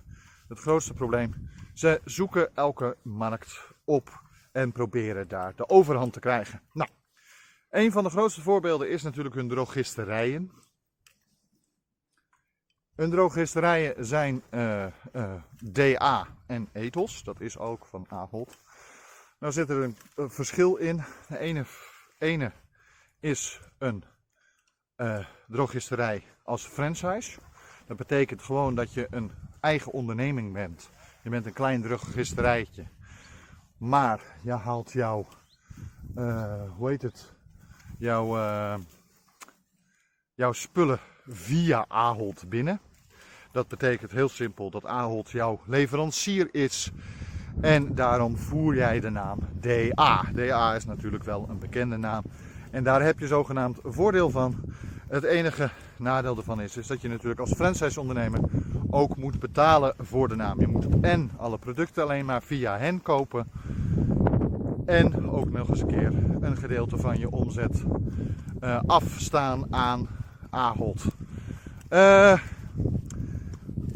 het 0.47 0.59
grootste 0.59 0.93
probleem. 0.93 1.49
Ze 1.73 2.01
zoeken 2.05 2.55
elke 2.55 2.97
markt 3.01 3.73
op 3.83 4.21
en 4.51 4.71
proberen 4.71 5.27
daar 5.27 5.55
de 5.55 5.69
overhand 5.69 6.13
te 6.13 6.19
krijgen. 6.19 6.61
Nou, 6.73 6.89
een 7.69 7.91
van 7.91 8.03
de 8.03 8.09
grootste 8.09 8.41
voorbeelden 8.41 8.89
is 8.89 9.03
natuurlijk 9.03 9.35
hun 9.35 9.47
drogisterijen. 9.47 10.51
Hun 12.95 13.09
drogisterijen 13.09 14.05
zijn 14.05 14.43
eh, 14.49 14.85
eh, 14.85 14.91
DA 15.63 16.27
en 16.45 16.69
Ethos, 16.73 17.23
dat 17.23 17.41
is 17.41 17.57
ook 17.57 17.85
van 17.85 18.05
Ahold. 18.09 18.57
Nou 19.39 19.53
zit 19.53 19.69
er 19.69 19.83
een, 19.83 19.97
verschil 20.29 20.75
in. 20.75 21.03
De 21.27 21.37
ene, 21.37 21.65
ene 22.17 22.51
is 23.19 23.61
een 23.77 24.03
drogisterij 25.47 26.23
als 26.43 26.67
franchise. 26.67 27.39
Dat 27.89 27.97
betekent 27.97 28.41
gewoon 28.41 28.75
dat 28.75 28.93
je 28.93 29.07
een 29.09 29.31
eigen 29.59 29.91
onderneming 29.91 30.53
bent. 30.53 30.89
Je 31.23 31.29
bent 31.29 31.45
een 31.45 31.53
klein 31.53 31.81
drogisterijtje. 31.81 32.83
Maar 33.77 34.21
je 34.41 34.51
haalt 34.51 34.91
jouw, 34.91 35.27
uh, 36.15 36.61
hoe 36.75 36.89
heet 36.89 37.01
het, 37.01 37.33
jouw, 37.97 38.37
uh, 38.37 38.75
jouw 40.33 40.51
spullen 40.51 40.99
via 41.27 41.85
Ahold 41.87 42.49
binnen. 42.49 42.79
Dat 43.51 43.67
betekent 43.67 44.11
heel 44.11 44.29
simpel 44.29 44.69
dat 44.69 44.85
Ahold 44.85 45.29
jouw 45.29 45.59
leverancier 45.65 46.49
is. 46.51 46.91
En 47.61 47.95
daarom 47.95 48.37
voer 48.37 48.75
jij 48.75 48.99
de 48.99 49.09
naam 49.09 49.39
DA. 49.59 50.23
DA 50.33 50.75
is 50.75 50.85
natuurlijk 50.85 51.23
wel 51.23 51.49
een 51.49 51.59
bekende 51.59 51.97
naam. 51.97 52.23
En 52.71 52.83
daar 52.83 53.01
heb 53.01 53.19
je 53.19 53.27
zogenaamd 53.27 53.79
voordeel 53.83 54.29
van. 54.29 54.63
Het 55.09 55.23
enige 55.23 55.69
nadeel 55.97 56.37
ervan 56.37 56.61
is, 56.61 56.77
is 56.77 56.87
dat 56.87 57.01
je 57.01 57.07
natuurlijk 57.07 57.39
als 57.39 57.53
franchise-ondernemer 57.53 58.39
ook 58.89 59.17
moet 59.17 59.39
betalen 59.39 59.93
voor 59.97 60.27
de 60.27 60.35
naam. 60.35 60.59
Je 60.59 60.67
moet 60.67 60.87
en 61.01 61.31
alle 61.37 61.57
producten 61.57 62.03
alleen 62.03 62.25
maar 62.25 62.43
via 62.43 62.77
hen 62.77 63.01
kopen. 63.01 63.47
En 64.85 65.29
ook 65.29 65.51
nog 65.51 65.69
eens 65.69 65.81
een 65.81 65.87
keer 65.87 66.13
een 66.41 66.57
gedeelte 66.57 66.97
van 66.97 67.19
je 67.19 67.29
omzet 67.29 67.83
uh, 68.61 68.79
afstaan 68.85 69.65
aan 69.69 70.07
Ahold. 70.49 71.05
Uh, 71.89 72.39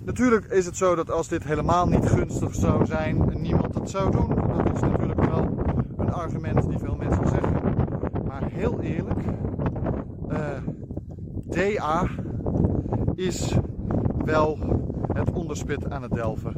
natuurlijk 0.06 0.46
is 0.46 0.66
het 0.66 0.78
zo 0.78 0.96
dat 0.96 1.12
als 1.12 1.28
dit 1.28 1.44
helemaal 1.44 1.88
niet 1.88 2.10
gunstig 2.10 2.56
zou 2.56 2.86
zijn, 2.86 3.42
niemand 3.42 3.76
het 3.76 3.90
zou 3.90 4.12
doen. 4.12 4.36
Dat 4.36 4.76
is 4.76 4.82
natuurlijk 4.82 5.26
wel 5.26 5.66
een 5.98 6.14
argument 6.14 6.70
die 6.70 6.80
veel 6.80 6.96
mensen 6.96 7.28
zeggen. 7.28 7.62
Maar 8.28 8.44
heel 8.52 8.82
eerlijk, 8.82 9.20
DA 11.54 12.08
is 13.16 13.56
wel 14.26 14.58
het 15.14 15.32
onderspit 15.32 15.90
aan 15.90 16.02
het 16.02 16.12
delven. 16.12 16.54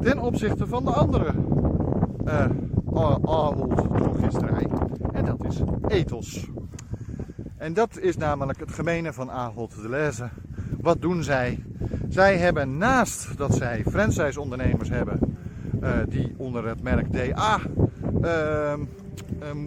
Ten 0.00 0.18
opzichte 0.18 0.66
van 0.66 0.84
de 0.84 0.90
andere 0.90 1.32
uh, 2.24 2.46
Ahold 3.24 3.76
drogisterij. 3.96 4.66
En 5.12 5.24
dat 5.24 5.44
is 5.44 5.60
Ethos. 5.88 6.50
En 7.56 7.74
dat 7.74 7.98
is 7.98 8.16
namelijk 8.16 8.60
het 8.60 8.72
gemene 8.72 9.12
van 9.12 9.30
Ahold 9.30 9.82
de 9.82 9.88
Leze. 9.88 10.28
Wat 10.80 11.00
doen 11.02 11.22
zij? 11.22 11.64
Zij 12.08 12.38
hebben 12.38 12.78
naast 12.78 13.36
dat 13.36 13.54
zij 13.54 13.82
franchise-ondernemers 13.86 14.88
hebben 14.88 15.18
uh, 15.82 15.90
die 16.08 16.34
onder 16.36 16.66
het 16.68 16.82
merk 16.82 17.12
DA 17.12 17.60
ehm, 18.22 18.80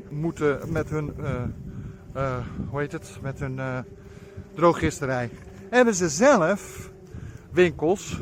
moeten 0.09 0.59
met 0.71 0.89
hun, 0.89 1.13
hoe 2.69 2.79
heet 2.79 2.91
het, 2.91 3.19
met 3.21 3.39
hun 3.39 3.59
drooggisterij, 4.57 5.29
hebben 5.69 5.95
ze 5.95 6.09
zelf 6.09 6.89
winkels 7.51 8.19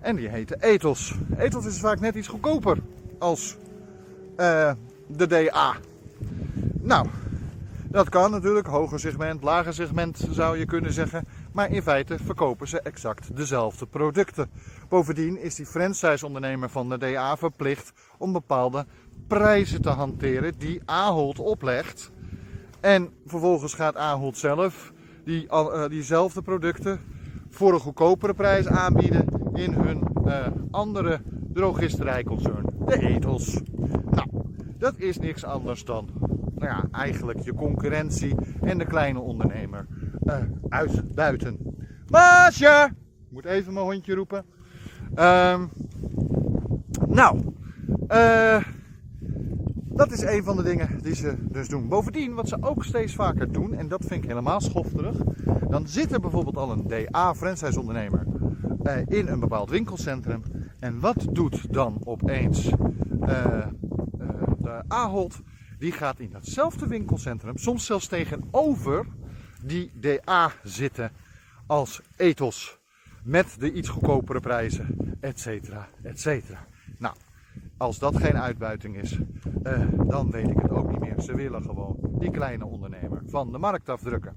en 0.00 0.16
die 0.16 0.28
heten 0.28 0.60
Ethos. 0.60 1.14
Ethos 1.38 1.66
is 1.66 1.80
vaak 1.80 2.00
net 2.00 2.14
iets 2.14 2.28
goedkoper 2.28 2.78
als 3.18 3.56
de 5.06 5.26
DA. 5.26 5.76
Nou, 6.80 7.06
dat 7.90 8.08
kan 8.08 8.30
natuurlijk, 8.30 8.66
hoger 8.66 9.00
segment, 9.00 9.42
lager 9.42 9.74
segment 9.74 10.28
zou 10.30 10.58
je 10.58 10.64
kunnen 10.64 10.92
zeggen. 10.92 11.26
Maar 11.52 11.70
in 11.70 11.82
feite 11.82 12.18
verkopen 12.24 12.68
ze 12.68 12.80
exact 12.80 13.36
dezelfde 13.36 13.86
producten. 13.86 14.50
Bovendien 14.88 15.38
is 15.38 15.54
die 15.54 15.66
franchise-ondernemer 15.66 16.70
van 16.70 16.88
de 16.88 16.98
DA 16.98 17.36
verplicht 17.36 17.92
om 18.18 18.32
bepaalde 18.32 18.86
prijzen 19.26 19.82
te 19.82 19.88
hanteren 19.88 20.58
die 20.58 20.82
Ahold 20.84 21.38
oplegt. 21.38 22.10
En 22.80 23.10
vervolgens 23.26 23.74
gaat 23.74 23.96
Ahold 23.96 24.36
zelf 24.38 24.92
die, 25.24 25.46
uh, 25.50 25.88
diezelfde 25.88 26.42
producten 26.42 27.00
voor 27.48 27.72
een 27.72 27.80
goedkopere 27.80 28.34
prijs 28.34 28.66
aanbieden 28.66 29.24
in 29.54 29.72
hun 29.72 30.02
uh, 30.26 30.46
andere 30.70 31.20
drogisterijconcern, 31.52 32.66
de 32.86 32.98
Ethos. 32.98 33.60
Nou, 34.10 34.28
dat 34.78 34.98
is 34.98 35.18
niks 35.18 35.44
anders 35.44 35.84
dan 35.84 36.08
nou 36.60 36.72
ja, 36.72 36.84
eigenlijk 36.92 37.40
je 37.40 37.54
concurrentie 37.54 38.34
en 38.60 38.78
de 38.78 38.84
kleine 38.84 39.18
ondernemer 39.18 39.86
uh, 40.24 40.34
uitbuiten. 40.68 41.58
Maasje! 42.08 42.88
Ik 42.90 43.30
moet 43.30 43.44
even 43.44 43.72
mijn 43.72 43.84
hondje 43.84 44.14
roepen. 44.14 44.44
Um, 45.10 45.70
nou, 47.08 47.54
uh, 48.08 48.62
dat 49.92 50.12
is 50.12 50.22
een 50.22 50.44
van 50.44 50.56
de 50.56 50.62
dingen 50.62 51.02
die 51.02 51.14
ze 51.14 51.36
dus 51.40 51.68
doen. 51.68 51.88
Bovendien, 51.88 52.34
wat 52.34 52.48
ze 52.48 52.56
ook 52.60 52.84
steeds 52.84 53.14
vaker 53.14 53.52
doen, 53.52 53.74
en 53.74 53.88
dat 53.88 54.04
vind 54.06 54.22
ik 54.22 54.28
helemaal 54.28 54.60
schofterig. 54.60 55.16
Dan 55.68 55.88
zit 55.88 56.12
er 56.12 56.20
bijvoorbeeld 56.20 56.56
al 56.56 56.70
een 56.70 56.86
DA-franchise-ondernemer 56.86 58.26
uh, 58.82 58.96
in 59.06 59.28
een 59.28 59.40
bepaald 59.40 59.70
winkelcentrum. 59.70 60.42
En 60.78 61.00
wat 61.00 61.26
doet 61.32 61.72
dan 61.72 62.00
opeens 62.04 62.70
uh, 63.20 63.66
de 64.58 64.82
Ahold? 64.88 65.40
Die 65.78 65.92
gaat 65.92 66.18
in 66.18 66.30
datzelfde 66.30 66.86
winkelcentrum, 66.86 67.56
soms 67.56 67.86
zelfs 67.86 68.06
tegenover 68.06 69.06
die 69.62 69.90
DA 69.94 70.52
zitten 70.62 71.10
als 71.66 72.00
ethos. 72.16 72.78
Met 73.22 73.56
de 73.58 73.72
iets 73.72 73.88
goedkopere 73.88 74.40
prijzen, 74.40 75.16
et 75.20 75.40
cetera, 75.40 75.88
et 76.02 76.20
cetera. 76.20 76.66
Als 77.80 77.98
dat 77.98 78.16
geen 78.16 78.36
uitbuiting 78.36 78.96
is, 78.96 79.18
uh, 79.62 79.82
dan 80.06 80.30
weet 80.30 80.48
ik 80.48 80.58
het 80.58 80.70
ook 80.70 80.90
niet 80.90 81.00
meer. 81.00 81.20
Ze 81.20 81.34
willen 81.34 81.62
gewoon 81.62 81.96
die 82.00 82.30
kleine 82.30 82.66
ondernemer 82.66 83.22
van 83.26 83.52
de 83.52 83.58
markt 83.58 83.88
afdrukken. 83.88 84.34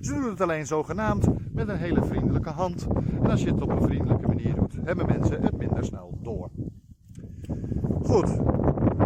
Ze 0.00 0.12
doen 0.12 0.28
het 0.28 0.40
alleen 0.40 0.66
zogenaamd 0.66 1.28
met 1.52 1.68
een 1.68 1.76
hele 1.76 2.04
vriendelijke 2.04 2.50
hand. 2.50 2.86
En 3.22 3.30
als 3.30 3.42
je 3.42 3.50
het 3.50 3.62
op 3.62 3.70
een 3.70 3.82
vriendelijke 3.82 4.26
manier 4.26 4.54
doet, 4.54 4.76
hebben 4.84 5.06
mensen 5.06 5.42
het 5.42 5.56
minder 5.56 5.84
snel 5.84 6.18
door. 6.22 6.50
Goed, 8.02 8.38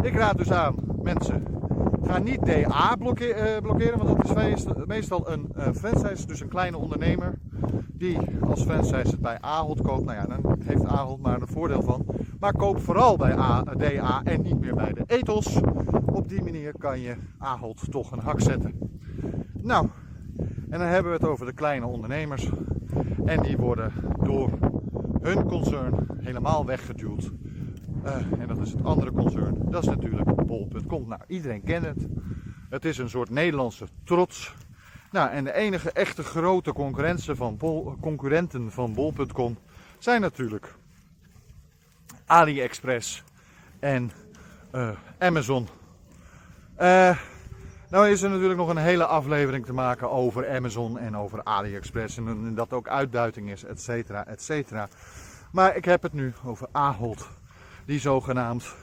ik 0.03 0.15
raad 0.15 0.39
dus 0.39 0.53
aan 0.53 0.75
mensen 1.03 1.43
Ga 2.03 2.19
niet 2.19 2.47
DA 2.47 2.97
blokkeren, 2.97 3.55
uh, 3.55 3.61
blokkeren 3.61 3.99
want 3.99 4.17
dat 4.29 4.39
is 4.39 4.87
meestal 4.87 5.31
een 5.31 5.53
uh, 5.57 5.73
franchise, 5.73 6.27
dus 6.27 6.41
een 6.41 6.49
kleine 6.49 6.77
ondernemer 6.77 7.39
die 7.93 8.19
als 8.41 8.63
franchise 8.63 9.11
het 9.11 9.21
bij 9.21 9.39
Ahold 9.41 9.81
koopt. 9.81 10.05
Nou 10.05 10.17
ja, 10.17 10.27
dan 10.27 10.57
heeft 10.65 10.85
Ahold 10.85 11.21
maar 11.21 11.41
een 11.41 11.49
voordeel 11.49 11.83
van. 11.83 12.07
Maar 12.41 12.53
koop 12.53 12.81
vooral 12.81 13.17
bij 13.17 13.35
DA 13.77 14.23
en 14.25 14.43
niet 14.43 14.61
meer 14.61 14.75
bij 14.75 14.93
de 14.93 15.03
Ethos. 15.07 15.61
Op 16.07 16.29
die 16.29 16.43
manier 16.43 16.73
kan 16.79 17.01
je 17.01 17.17
Ahold 17.39 17.91
toch 17.91 18.13
een 18.13 18.19
hak 18.19 18.41
zetten. 18.41 18.79
Nou, 19.63 19.89
en 20.71 20.79
dan 20.79 20.89
hebben 20.89 21.13
we 21.13 21.19
het 21.19 21.27
over 21.27 21.47
de 21.47 21.53
kleine 21.53 21.87
ondernemers. 21.87 22.49
En 23.25 23.43
die 23.43 23.57
worden 23.57 23.93
door 24.23 24.51
hun 25.21 25.45
concern 25.45 26.07
helemaal 26.21 26.67
weggeduwd 26.67 27.31
uh, 28.05 28.41
en 28.41 28.49
dat 28.49 28.59
is 28.59 28.73
het 28.73 28.85
andere 28.85 29.13
concern. 29.13 29.71
Dat 29.71 29.83
is 29.83 29.89
natuurlijk 29.89 30.47
bol.com. 30.47 31.09
Nou, 31.09 31.21
iedereen 31.27 31.63
kent 31.63 31.85
het. 31.85 32.07
Het 32.69 32.85
is 32.85 32.99
een 32.99 33.09
soort 33.09 33.31
Nederlandse 33.31 33.87
trots. 34.05 34.55
Nou, 35.11 35.31
en 35.31 35.45
de 35.45 35.55
enige 35.55 35.93
echte 35.93 36.23
grote 36.23 36.73
concurrenten 36.73 38.71
van 38.71 38.95
bol.com 38.95 39.59
zijn 39.99 40.21
natuurlijk 40.21 40.78
AliExpress 42.29 43.25
en 43.81 44.13
uh, 44.75 44.91
Amazon. 45.19 45.69
Uh, 46.81 47.19
nou 47.91 48.09
is 48.09 48.23
er 48.23 48.31
natuurlijk 48.31 48.59
nog 48.59 48.69
een 48.69 48.77
hele 48.77 49.07
aflevering 49.07 49.67
te 49.67 49.73
maken 49.73 50.11
over 50.11 50.55
Amazon 50.55 50.99
en 50.99 51.17
over 51.17 51.45
AliExpress 51.45 52.17
en, 52.17 52.55
dat 52.55 52.73
ook 52.73 52.89
uitbuiting 52.89 53.51
is, 53.51 53.65
et 53.65 53.81
cetera, 53.81 54.27
et 54.27 54.43
cetera. 54.43 54.89
Maar 55.53 55.77
ik 55.77 55.85
heb 55.85 56.03
het 56.03 56.13
nu 56.13 56.33
over 56.45 56.69
Ahold 56.73 57.29
die 57.85 58.01
zogenaamd 58.01 58.75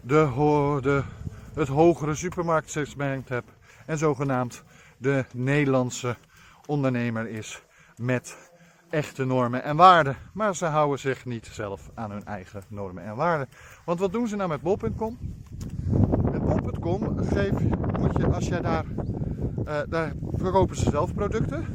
de, 0.00 0.78
de, 0.82 1.02
het 1.54 1.68
hogere 1.68 2.14
supermarktsegment 2.14 3.28
hebt 3.28 3.50
en 3.86 3.98
zogenaamd 3.98 4.62
de 4.96 5.24
Nederlandse 5.32 6.16
ondernemer 6.66 7.28
is 7.28 7.62
met 7.96 8.36
echte 8.90 9.24
normen 9.24 9.62
en 9.62 9.76
waarden. 9.76 10.16
Maar 10.32 10.56
ze 10.56 10.64
houden 10.64 10.98
zich 10.98 11.24
niet 11.24 11.48
zelf 11.52 11.90
aan 11.94 12.10
hun 12.10 12.24
eigen 12.24 12.62
normen 12.68 13.04
en 13.04 13.16
waarden. 13.16 13.48
Want 13.84 13.98
wat 13.98 14.12
doen 14.12 14.28
ze 14.28 14.36
nou 14.36 14.48
met 14.48 14.60
bol.com? 14.60 15.18
Met 16.30 16.44
bol.com 16.44 17.02
moet 18.00 18.16
je, 18.16 18.26
als 18.26 18.48
jij 18.48 18.60
daar, 18.60 18.84
uh, 19.66 19.74
daar 19.88 20.12
verkopen 20.34 20.76
ze 20.76 20.90
zelf 20.90 21.14
producten. 21.14 21.66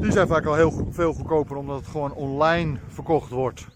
Die 0.00 0.12
zijn 0.12 0.26
vaak 0.26 0.46
al 0.46 0.54
heel 0.54 0.88
veel 0.90 1.12
goedkoper 1.12 1.56
omdat 1.56 1.76
het 1.76 1.86
gewoon 1.86 2.12
online 2.12 2.78
verkocht 2.88 3.30
wordt. 3.30 3.66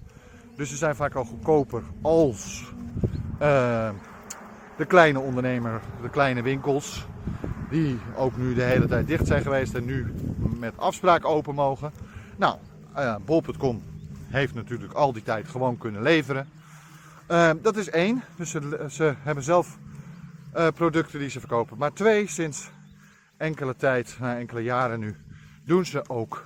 Dus 0.57 0.69
ze 0.69 0.77
zijn 0.77 0.97
vaak 0.97 1.15
al 1.15 1.25
goedkoper 1.25 1.83
als 2.03 2.73
uh, 3.43 3.91
de 4.77 4.85
kleine 4.87 5.19
ondernemer, 5.19 5.81
de 6.03 6.09
kleine 6.09 6.43
winkels. 6.43 7.07
Die 7.71 7.99
ook 8.17 8.37
nu 8.37 8.55
de 8.55 8.63
hele 8.63 8.87
tijd 8.87 9.07
dicht 9.07 9.27
zijn 9.27 9.43
geweest 9.43 9.75
en 9.75 9.85
nu 9.85 10.15
met 10.61 10.79
afspraak 10.79 11.25
open 11.25 11.55
mogen. 11.55 11.93
Nou, 12.37 12.57
uh, 12.97 13.17
bol.com 13.25 13.83
heeft 14.27 14.55
natuurlijk 14.55 14.93
al 14.93 15.13
die 15.13 15.23
tijd 15.23 15.49
gewoon 15.49 15.79
kunnen 15.79 16.03
leveren. 16.03 16.49
Uh, 17.31 17.51
dat 17.63 17.77
is 17.77 17.91
één. 17.91 18.23
Dus 18.37 18.51
ze, 18.51 18.87
ze 18.91 19.15
hebben 19.19 19.45
zelf 19.45 19.79
producten 20.75 21.19
die 21.19 21.29
ze 21.29 21.41
verkopen. 21.41 21.79
Maar 21.79 21.93
twee, 21.93 22.29
sinds 22.29 22.71
enkele 23.41 23.77
tijd, 23.77 24.17
na 24.21 24.39
enkele 24.39 24.63
jaren 24.63 25.01
nu, 25.01 25.17
doen 25.65 25.87
ze 25.87 26.09
ook 26.09 26.45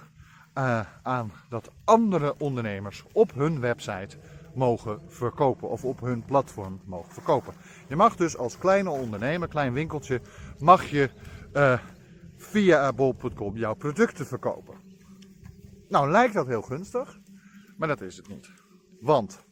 eh, 0.52 0.80
aan 1.02 1.32
dat 1.48 1.70
andere 1.84 2.34
ondernemers 2.38 3.04
op 3.12 3.34
hun 3.34 3.60
website 3.60 4.16
mogen 4.54 5.00
verkopen 5.08 5.68
of 5.68 5.84
op 5.84 6.00
hun 6.00 6.24
platform 6.24 6.80
mogen 6.84 7.12
verkopen. 7.12 7.54
Je 7.88 7.96
mag 7.96 8.16
dus 8.16 8.36
als 8.36 8.58
kleine 8.58 8.90
ondernemer, 8.90 9.48
klein 9.48 9.72
winkeltje, 9.72 10.20
mag 10.58 10.84
je 10.84 11.10
via 12.44 12.92
bol.com 12.92 13.56
jouw 13.56 13.74
producten 13.74 14.26
verkopen. 14.26 14.74
Nou 15.88 16.10
lijkt 16.10 16.34
dat 16.34 16.46
heel 16.46 16.62
gunstig, 16.62 17.18
maar 17.76 17.88
dat 17.88 18.00
is 18.00 18.16
het 18.16 18.28
niet. 18.28 18.50
Want 19.00 19.44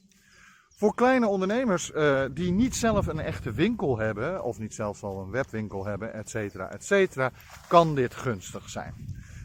voor 0.68 0.94
kleine 0.94 1.26
ondernemers 1.26 1.90
uh, 1.90 2.24
die 2.32 2.52
niet 2.52 2.76
zelf 2.76 3.06
een 3.06 3.20
echte 3.20 3.52
winkel 3.52 3.98
hebben, 3.98 4.44
of 4.44 4.58
niet 4.58 4.74
zelfs 4.74 5.02
al 5.02 5.20
een 5.20 5.30
webwinkel 5.30 5.86
hebben, 5.86 6.12
et 6.12 6.30
cetera, 6.30 6.70
et 6.70 6.84
cetera, 6.84 7.30
kan 7.68 7.94
dit 7.94 8.14
gunstig 8.14 8.68
zijn. 8.68 8.94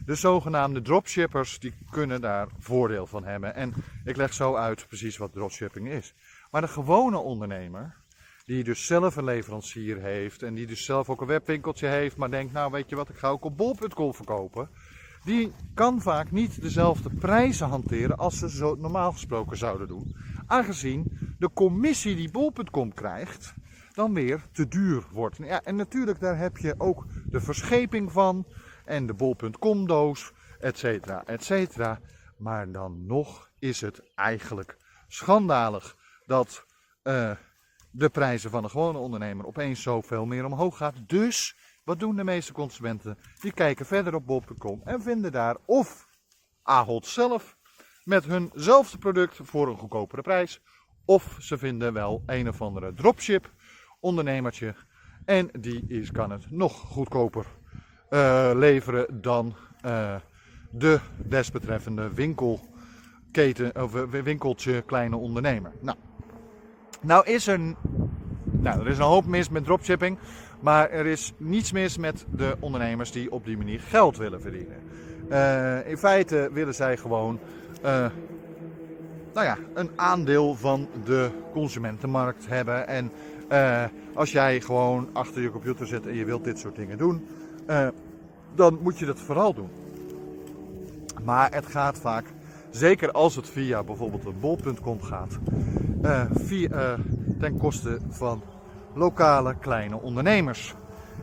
De 0.04 0.14
zogenaamde 0.14 0.82
dropshippers 0.82 1.58
die 1.58 1.74
kunnen 1.90 2.20
daar 2.20 2.48
voordeel 2.58 3.06
van 3.06 3.24
hebben. 3.24 3.54
En 3.54 3.74
ik 4.04 4.16
leg 4.16 4.32
zo 4.32 4.54
uit 4.54 4.86
precies 4.86 5.16
wat 5.16 5.32
dropshipping 5.32 5.88
is. 5.88 6.14
Maar 6.50 6.60
de 6.60 6.68
gewone 6.68 7.18
ondernemer, 7.18 7.96
die 8.48 8.64
dus 8.64 8.86
zelf 8.86 9.16
een 9.16 9.24
leverancier 9.24 10.00
heeft 10.00 10.42
en 10.42 10.54
die 10.54 10.66
dus 10.66 10.84
zelf 10.84 11.08
ook 11.08 11.20
een 11.20 11.26
webwinkeltje 11.26 11.86
heeft, 11.86 12.16
maar 12.16 12.30
denkt, 12.30 12.52
nou 12.52 12.70
weet 12.70 12.88
je 12.88 12.96
wat, 12.96 13.08
ik 13.08 13.16
ga 13.16 13.28
ook 13.28 13.44
op 13.44 13.56
bol.com 13.56 14.14
verkopen. 14.14 14.68
Die 15.24 15.52
kan 15.74 16.00
vaak 16.00 16.30
niet 16.30 16.62
dezelfde 16.62 17.10
prijzen 17.10 17.68
hanteren 17.68 18.16
als 18.16 18.38
ze 18.38 18.50
zo 18.50 18.74
normaal 18.74 19.12
gesproken 19.12 19.56
zouden 19.56 19.88
doen. 19.88 20.16
Aangezien 20.46 21.34
de 21.38 21.50
commissie 21.52 22.16
die 22.16 22.30
bol.com 22.30 22.94
krijgt, 22.94 23.54
dan 23.92 24.14
weer 24.14 24.42
te 24.52 24.68
duur 24.68 25.04
wordt. 25.12 25.36
Ja, 25.36 25.62
en 25.62 25.76
natuurlijk 25.76 26.20
daar 26.20 26.38
heb 26.38 26.56
je 26.56 26.74
ook 26.78 27.06
de 27.24 27.40
verscheping 27.40 28.12
van 28.12 28.46
en 28.84 29.06
de 29.06 29.14
bol.com 29.14 29.86
doos, 29.86 30.32
et 30.60 30.78
cetera, 30.78 31.24
et 31.24 31.44
cetera. 31.44 32.00
Maar 32.38 32.72
dan 32.72 33.06
nog 33.06 33.50
is 33.58 33.80
het 33.80 34.02
eigenlijk 34.14 34.76
schandalig 35.08 35.96
dat 36.26 36.64
uh, 37.04 37.30
de 37.90 38.08
prijzen 38.08 38.50
van 38.50 38.64
een 38.64 38.70
gewone 38.70 38.98
ondernemer 38.98 39.46
opeens 39.46 39.82
zoveel 39.82 40.26
meer 40.26 40.44
omhoog 40.44 40.76
gaat. 40.76 40.94
Dus 41.06 41.56
wat 41.84 42.00
doen 42.00 42.16
de 42.16 42.24
meeste 42.24 42.52
consumenten? 42.52 43.18
Die 43.40 43.52
kijken 43.52 43.86
verder 43.86 44.14
op 44.14 44.26
bol.com 44.26 44.80
en 44.84 45.02
vinden 45.02 45.32
daar 45.32 45.56
of 45.64 46.08
Ahold 46.62 47.06
zelf 47.06 47.56
met 48.04 48.24
hunzelfde 48.24 48.98
product 48.98 49.38
voor 49.42 49.68
een 49.68 49.78
goedkopere 49.78 50.22
prijs. 50.22 50.60
Of 51.04 51.36
ze 51.40 51.58
vinden 51.58 51.92
wel 51.92 52.22
een 52.26 52.48
of 52.48 52.62
andere 52.62 52.94
dropship 52.94 53.52
ondernemertje 54.00 54.74
en 55.24 55.48
die 55.60 55.84
is, 55.88 56.10
kan 56.10 56.30
het 56.30 56.50
nog 56.50 56.72
goedkoper 56.72 57.46
uh, 58.10 58.50
leveren 58.54 59.20
dan 59.20 59.56
uh, 59.84 60.14
de 60.70 61.00
desbetreffende 61.16 62.14
winkelketen 62.14 63.82
of 63.82 63.92
winkeltje 64.10 64.82
kleine 64.82 65.16
ondernemer. 65.16 65.72
Nou, 65.80 65.98
nou 67.00 67.26
is 67.26 67.46
er, 67.46 67.58
nou, 68.50 68.80
er 68.80 68.86
is 68.86 68.98
een 68.98 69.04
hoop 69.04 69.26
mis 69.26 69.48
met 69.48 69.64
dropshipping, 69.64 70.18
maar 70.60 70.90
er 70.90 71.06
is 71.06 71.32
niets 71.36 71.72
mis 71.72 71.98
met 71.98 72.26
de 72.30 72.56
ondernemers 72.60 73.12
die 73.12 73.32
op 73.32 73.44
die 73.44 73.56
manier 73.56 73.80
geld 73.80 74.16
willen 74.16 74.40
verdienen. 74.40 74.76
Uh, 75.30 75.88
in 75.88 75.98
feite 75.98 76.50
willen 76.52 76.74
zij 76.74 76.96
gewoon 76.96 77.38
nou 79.32 79.46
ja, 79.46 79.58
een 79.74 79.90
aandeel 79.96 80.54
van 80.54 80.88
de 81.04 81.30
consumentenmarkt 81.52 82.46
hebben. 82.48 82.88
En 82.88 83.12
als 84.14 84.32
jij 84.32 84.60
gewoon 84.60 85.08
achter 85.12 85.42
je 85.42 85.50
computer 85.50 85.86
zit 85.86 86.06
en 86.06 86.14
je 86.14 86.24
wilt 86.24 86.44
dit 86.44 86.58
soort 86.58 86.76
dingen 86.76 86.98
doen, 86.98 87.26
dan 88.54 88.78
moet 88.82 88.98
je 88.98 89.06
dat 89.06 89.20
vooral 89.20 89.54
doen. 89.54 89.70
Maar 91.24 91.54
het 91.54 91.66
gaat 91.66 91.98
vaak, 91.98 92.24
zeker 92.70 93.12
als 93.12 93.36
het 93.36 93.48
via 93.48 93.82
bijvoorbeeld 93.82 94.24
een 94.24 94.40
bol.com 94.40 95.02
gaat, 95.02 95.38
uh, 96.02 96.22
via, 96.30 96.68
uh, 96.70 96.98
ten 97.38 97.58
koste 97.58 97.98
van 98.08 98.42
lokale 98.94 99.54
kleine 99.60 100.00
ondernemers. 100.00 100.74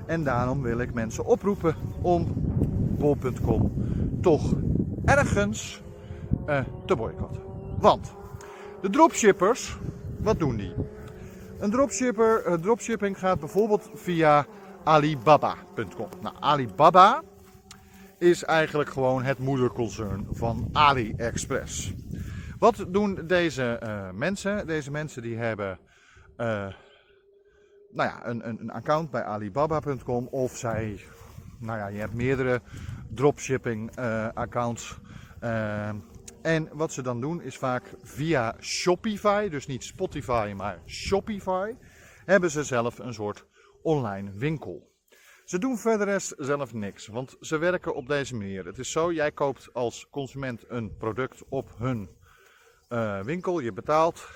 En 0.05 0.23
daarom 0.23 0.61
wil 0.61 0.79
ik 0.79 0.93
mensen 0.93 1.25
oproepen 1.25 1.75
om 2.01 2.33
bol.com 2.97 3.71
toch 4.21 4.53
ergens 5.05 5.83
te 6.85 6.95
boycotten. 6.95 7.41
Want 7.79 8.13
de 8.81 8.89
dropshippers, 8.89 9.77
wat 10.19 10.39
doen 10.39 10.55
die? 10.55 10.73
Een 11.59 11.71
dropshipper, 11.71 12.59
dropshipping 12.61 13.19
gaat 13.19 13.39
bijvoorbeeld 13.39 13.89
via 13.93 14.45
Alibaba.com. 14.83 16.09
Nou, 16.21 16.35
Alibaba 16.39 17.23
is 18.17 18.43
eigenlijk 18.43 18.89
gewoon 18.89 19.23
het 19.23 19.39
moederconcern 19.39 20.27
van 20.31 20.69
AliExpress. 20.71 21.93
Wat 22.59 22.85
doen 22.87 23.27
deze 23.27 23.79
uh, 23.83 24.11
mensen? 24.11 24.67
Deze 24.67 24.91
mensen 24.91 25.21
die 25.21 25.37
hebben 25.37 25.79
uh, 26.37 26.73
nou 27.91 28.09
ja, 28.09 28.27
een, 28.27 28.47
een, 28.47 28.71
account 28.71 29.11
bij 29.11 29.23
Alibaba.com 29.23 30.27
of 30.27 30.57
zij, 30.57 30.99
nou 31.59 31.79
ja, 31.79 31.87
je 31.87 31.99
hebt 31.99 32.13
meerdere 32.13 32.61
dropshipping 33.09 33.99
uh, 33.99 34.27
accounts. 34.33 34.99
en 36.41 36.69
wat 36.73 36.91
ze 36.91 37.01
dan 37.01 37.21
doen 37.21 37.41
is 37.41 37.57
vaak 37.57 37.93
via 38.01 38.55
Shopify, 38.59 39.49
dus 39.49 39.67
niet 39.67 39.83
Spotify, 39.83 40.53
maar 40.55 40.79
Shopify, 40.85 41.73
hebben 42.25 42.51
ze 42.51 42.63
zelf 42.63 42.99
een 42.99 43.13
soort 43.13 43.45
online 43.81 44.31
winkel. 44.31 44.93
Ze 45.45 45.59
doen 45.59 45.77
verder 45.77 46.07
rest 46.07 46.33
zelf 46.37 46.73
niks, 46.73 47.07
want 47.07 47.35
ze 47.39 47.57
werken 47.57 47.95
op 47.95 48.07
deze 48.07 48.35
manier. 48.35 48.65
Het 48.65 48.77
is 48.77 48.91
zo, 48.91 49.13
jij 49.13 49.31
koopt 49.31 49.69
als 49.73 50.07
consument 50.09 50.65
een 50.67 50.97
product 50.97 51.43
op 51.49 51.75
hun 51.77 52.09
uh, 52.95 53.21
winkel, 53.21 53.59
je 53.59 53.73
betaalt 53.73 54.29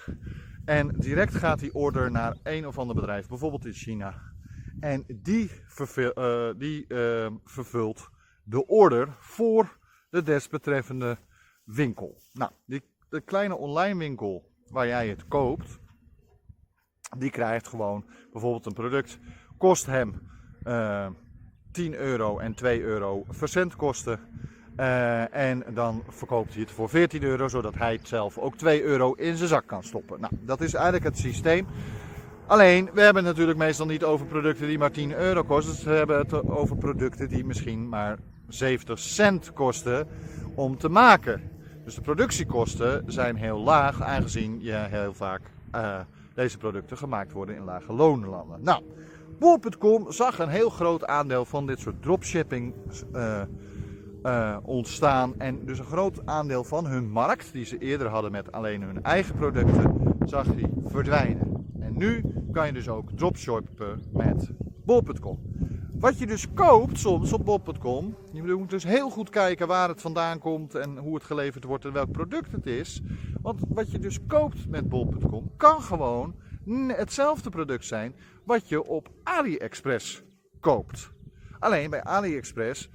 en 0.66 0.88
direct 0.88 1.36
gaat 1.36 1.60
die 1.60 1.74
order 1.74 2.12
naar 2.12 2.38
een 2.44 2.68
of 2.68 2.78
ander 2.78 2.96
bedrijf, 2.96 3.28
bijvoorbeeld 3.28 3.66
in 3.66 3.74
China. 3.74 4.22
En 4.80 5.04
die, 5.08 5.52
uh, 5.96 6.50
die 6.58 6.86
uh, 6.88 7.28
vervult 7.44 8.10
de 8.44 8.68
order 8.68 9.16
voor 9.20 9.78
de 10.10 10.24
desbetreffende 10.24 11.18
winkel. 11.64 12.22
Nou, 12.34 12.52
die, 12.66 12.82
de 13.10 13.22
kleine 13.22 13.56
online 13.56 13.98
winkel 14.00 14.52
waar 14.68 14.88
jij 14.88 15.08
het 15.08 15.28
koopt, 15.28 15.80
die 17.18 17.30
krijgt 17.30 17.68
gewoon 17.68 18.06
bijvoorbeeld 18.32 18.66
een 18.66 18.74
product 18.74 19.20
kost 19.58 19.86
hem 19.86 20.22
uh, 20.64 21.06
eh, 21.06 21.12
10 21.72 21.96
euro 21.96 22.40
en 22.40 22.54
2 22.54 22.82
euro 22.82 23.26
verzendkosten. 23.28 24.20
Uh, 24.80 25.36
en 25.36 25.64
dan 25.74 26.04
verkoopt 26.08 26.54
hij 26.54 26.62
het 26.62 26.72
voor 26.72 26.90
14 26.90 27.24
euro, 27.24 27.48
zodat 27.48 27.76
hij 27.76 27.94
het 27.94 28.08
zelf 28.08 28.38
ook 28.38 28.56
2 28.56 28.84
euro 28.84 29.14
in 29.14 29.38
zijn 29.38 29.50
zak 29.50 29.68
kan 29.68 29.84
stoppen. 29.84 30.20
Nou, 30.20 30.34
dat 30.40 30.62
is 30.62 30.74
eigenlijk 30.74 31.06
het 31.06 31.18
systeem. 31.18 31.68
Alleen, 32.46 32.90
we 32.94 33.02
hebben 33.02 33.26
het 33.26 33.32
natuurlijk 33.36 33.58
meestal 33.58 33.86
niet 33.86 34.04
over 34.04 34.26
producten 34.26 34.68
die 34.68 34.78
maar 34.78 34.92
10 34.92 35.14
euro 35.14 35.44
kosten. 35.44 35.92
We 35.92 35.98
hebben 35.98 36.18
het 36.18 36.50
over 36.50 36.78
producten 36.78 37.30
die 37.30 37.46
misschien 37.46 37.90
maar 37.90 38.18
70 38.48 39.00
cent 39.00 39.54
kosten 39.54 40.08
om 40.56 40.78
te 40.78 40.90
maken. 40.90 41.42
Dus 41.84 41.96
de 41.96 42.02
productiekosten 42.02 43.04
zijn 43.08 43.36
heel 43.36 43.60
laag, 43.60 44.02
aangezien 44.02 44.62
je 44.62 44.86
heel 44.90 45.14
vaak 45.14 45.42
uh, 45.76 46.00
deze 46.34 46.58
producten 46.58 46.98
gemaakt 46.98 47.32
worden 47.32 47.56
in 47.56 47.64
lage 47.64 47.94
loonlanden. 47.94 48.60
Nou, 48.62 48.84
Bol.com 49.40 50.12
zag 50.12 50.40
een 50.40 50.50
heel 50.50 50.70
groot 50.70 51.06
aandeel 51.06 51.46
van 51.46 51.68
dit 51.68 51.80
soort 51.80 52.02
dropshipping 52.02 52.74
uh, 53.16 53.42
uh, 54.24 54.58
ontstaan. 54.64 55.40
En 55.40 55.66
dus 55.66 55.80
een 55.80 55.86
groot 55.86 56.26
aandeel 56.26 56.64
van 56.64 56.86
hun 56.86 57.10
markt, 57.10 57.54
die 57.54 57.66
ze 57.66 57.78
eerder 57.78 58.08
hadden 58.08 58.32
met 58.32 58.52
alleen 58.52 58.82
hun 58.82 59.04
eigen 59.04 59.36
producten, 59.36 60.16
zag 60.26 60.48
die 60.56 60.70
verdwijnen. 60.86 61.66
En 61.80 61.98
nu 61.98 62.24
kan 62.52 62.66
je 62.66 62.74
dus 62.74 62.90
ook 62.90 63.12
dropshippen 63.12 64.04
met 64.12 64.50
Bol.com. 64.86 65.40
Wat 66.00 66.20
je 66.20 66.28
dus 66.28 66.54
koopt 66.54 67.00
soms 67.00 67.34
op 67.34 67.46
Bob.com, 67.46 68.16
je 68.32 68.42
moet 68.44 68.70
dus 68.70 68.84
heel 68.84 69.10
goed 69.10 69.30
kijken 69.30 69.68
waar 69.68 69.90
het 69.90 70.02
vandaan 70.02 70.40
komt 70.40 70.76
en 70.76 70.98
hoe 70.98 71.16
het 71.16 71.24
geleverd 71.24 71.64
wordt 71.64 71.86
en 71.86 71.94
welk 71.94 72.12
product 72.12 72.52
het 72.52 72.66
is. 72.66 73.02
Want 73.42 73.62
wat 73.70 73.92
je 73.92 74.00
dus 74.00 74.20
koopt 74.28 74.70
met 74.70 74.90
Bob.com 74.90 75.52
kan 75.58 75.82
gewoon 75.82 76.36
hetzelfde 76.88 77.50
product 77.50 77.86
zijn 77.86 78.16
wat 78.44 78.70
je 78.70 78.84
op 78.84 79.10
AliExpress 79.24 80.24
koopt. 80.60 81.12
Alleen 81.60 81.90
bij 81.90 82.04
AliExpress 82.04 82.90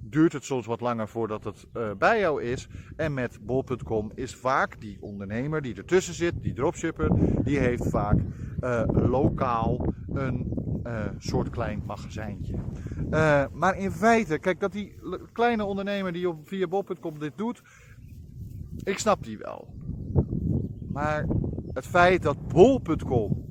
duurt 0.00 0.32
het 0.32 0.44
soms 0.44 0.66
wat 0.66 0.80
langer 0.80 1.08
voordat 1.08 1.44
het 1.44 1.66
uh, 1.76 1.90
bij 1.98 2.20
jou 2.20 2.42
is. 2.42 2.68
En 2.96 3.14
met 3.14 3.38
bol.com 3.42 4.10
is 4.14 4.34
vaak 4.34 4.80
die 4.80 4.98
ondernemer 5.00 5.62
die 5.62 5.74
ertussen 5.74 6.14
zit, 6.14 6.42
die 6.42 6.52
dropshipper, 6.52 7.10
die 7.44 7.58
heeft 7.58 7.88
vaak 7.88 8.16
uh, 8.60 8.82
lokaal 8.86 9.92
een 10.12 10.52
uh, 10.86 11.04
soort 11.18 11.50
klein 11.50 11.82
magazijntje. 11.86 12.54
maar 13.52 13.78
in 13.78 13.90
feite, 13.90 14.38
kijk 14.38 14.60
dat 14.60 14.72
die 14.72 14.94
kleine 15.32 15.64
ondernemer 15.64 16.12
die 16.12 16.28
op, 16.28 16.48
via 16.48 16.66
bol.com 16.66 17.18
dit 17.18 17.32
doet, 17.36 17.62
ik 18.84 18.98
snap 18.98 19.24
die 19.24 19.38
wel. 19.38 19.74
Maar 20.92 21.26
het 21.72 21.86
feit 21.86 22.22
dat 22.22 22.48
bol.com 22.48 23.45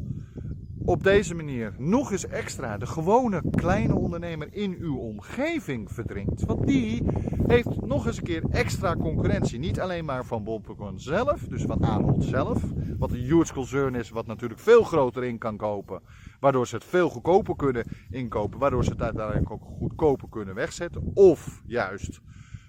op 0.85 1.03
deze 1.03 1.35
manier 1.35 1.73
nog 1.77 2.11
eens 2.11 2.27
extra 2.27 2.77
de 2.77 2.85
gewone 2.85 3.41
kleine 3.51 3.95
ondernemer 3.95 4.47
in 4.51 4.75
uw 4.79 4.97
omgeving 4.97 5.91
verdringt. 5.91 6.45
Want 6.45 6.67
die 6.67 7.03
heeft 7.47 7.81
nog 7.81 8.05
eens 8.05 8.17
een 8.17 8.23
keer 8.23 8.43
extra 8.49 8.95
concurrentie. 8.95 9.59
Niet 9.59 9.79
alleen 9.79 10.05
maar 10.05 10.25
van 10.25 10.43
Bol.com 10.43 10.97
zelf, 10.97 11.41
dus 11.47 11.61
van 11.61 11.85
Ahold 11.85 12.23
zelf. 12.23 12.63
Wat 12.97 13.11
een 13.11 13.19
huge 13.19 13.53
concern 13.53 13.95
is, 13.95 14.09
wat 14.09 14.25
natuurlijk 14.25 14.59
veel 14.59 14.83
groter 14.83 15.23
in 15.23 15.37
kan 15.37 15.57
kopen. 15.57 16.01
Waardoor 16.39 16.67
ze 16.67 16.75
het 16.75 16.85
veel 16.85 17.09
goedkoper 17.09 17.55
kunnen 17.55 17.85
inkopen. 18.09 18.59
Waardoor 18.59 18.83
ze 18.83 18.91
het 18.91 19.01
uiteindelijk 19.01 19.51
ook 19.51 19.63
goedkoper 19.63 20.29
kunnen 20.29 20.55
wegzetten. 20.55 21.11
Of 21.13 21.61
juist 21.65 22.21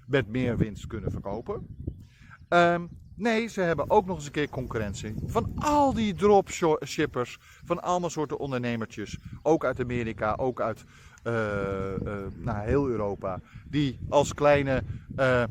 met 0.07 0.29
meer 0.29 0.57
winst 0.57 0.87
kunnen 0.87 1.11
verkopen. 1.11 1.67
Um, 2.49 2.89
Nee, 3.17 3.47
ze 3.47 3.61
hebben 3.61 3.91
ook 3.91 4.07
nog 4.07 4.17
eens 4.17 4.27
een 4.27 4.33
keer 4.33 4.49
concurrentie. 4.49 5.15
Van 5.27 5.53
al 5.59 5.95
die 5.95 6.15
dropshippers, 6.15 7.39
van 7.65 7.83
allemaal 7.83 8.11
soorten 8.11 8.39
ondernemertjes, 8.39 9.19
ook 9.43 9.65
uit 9.65 9.81
Amerika, 9.81 10.35
ook 10.37 10.61
uit 10.61 10.85
uh, 11.25 11.33
uh, 12.05 12.13
nou, 12.37 12.67
heel 12.67 12.89
Europa, 12.89 13.41
die 13.69 13.99
als 14.09 14.35
kleine, 14.35 14.83
uh, 15.17 15.45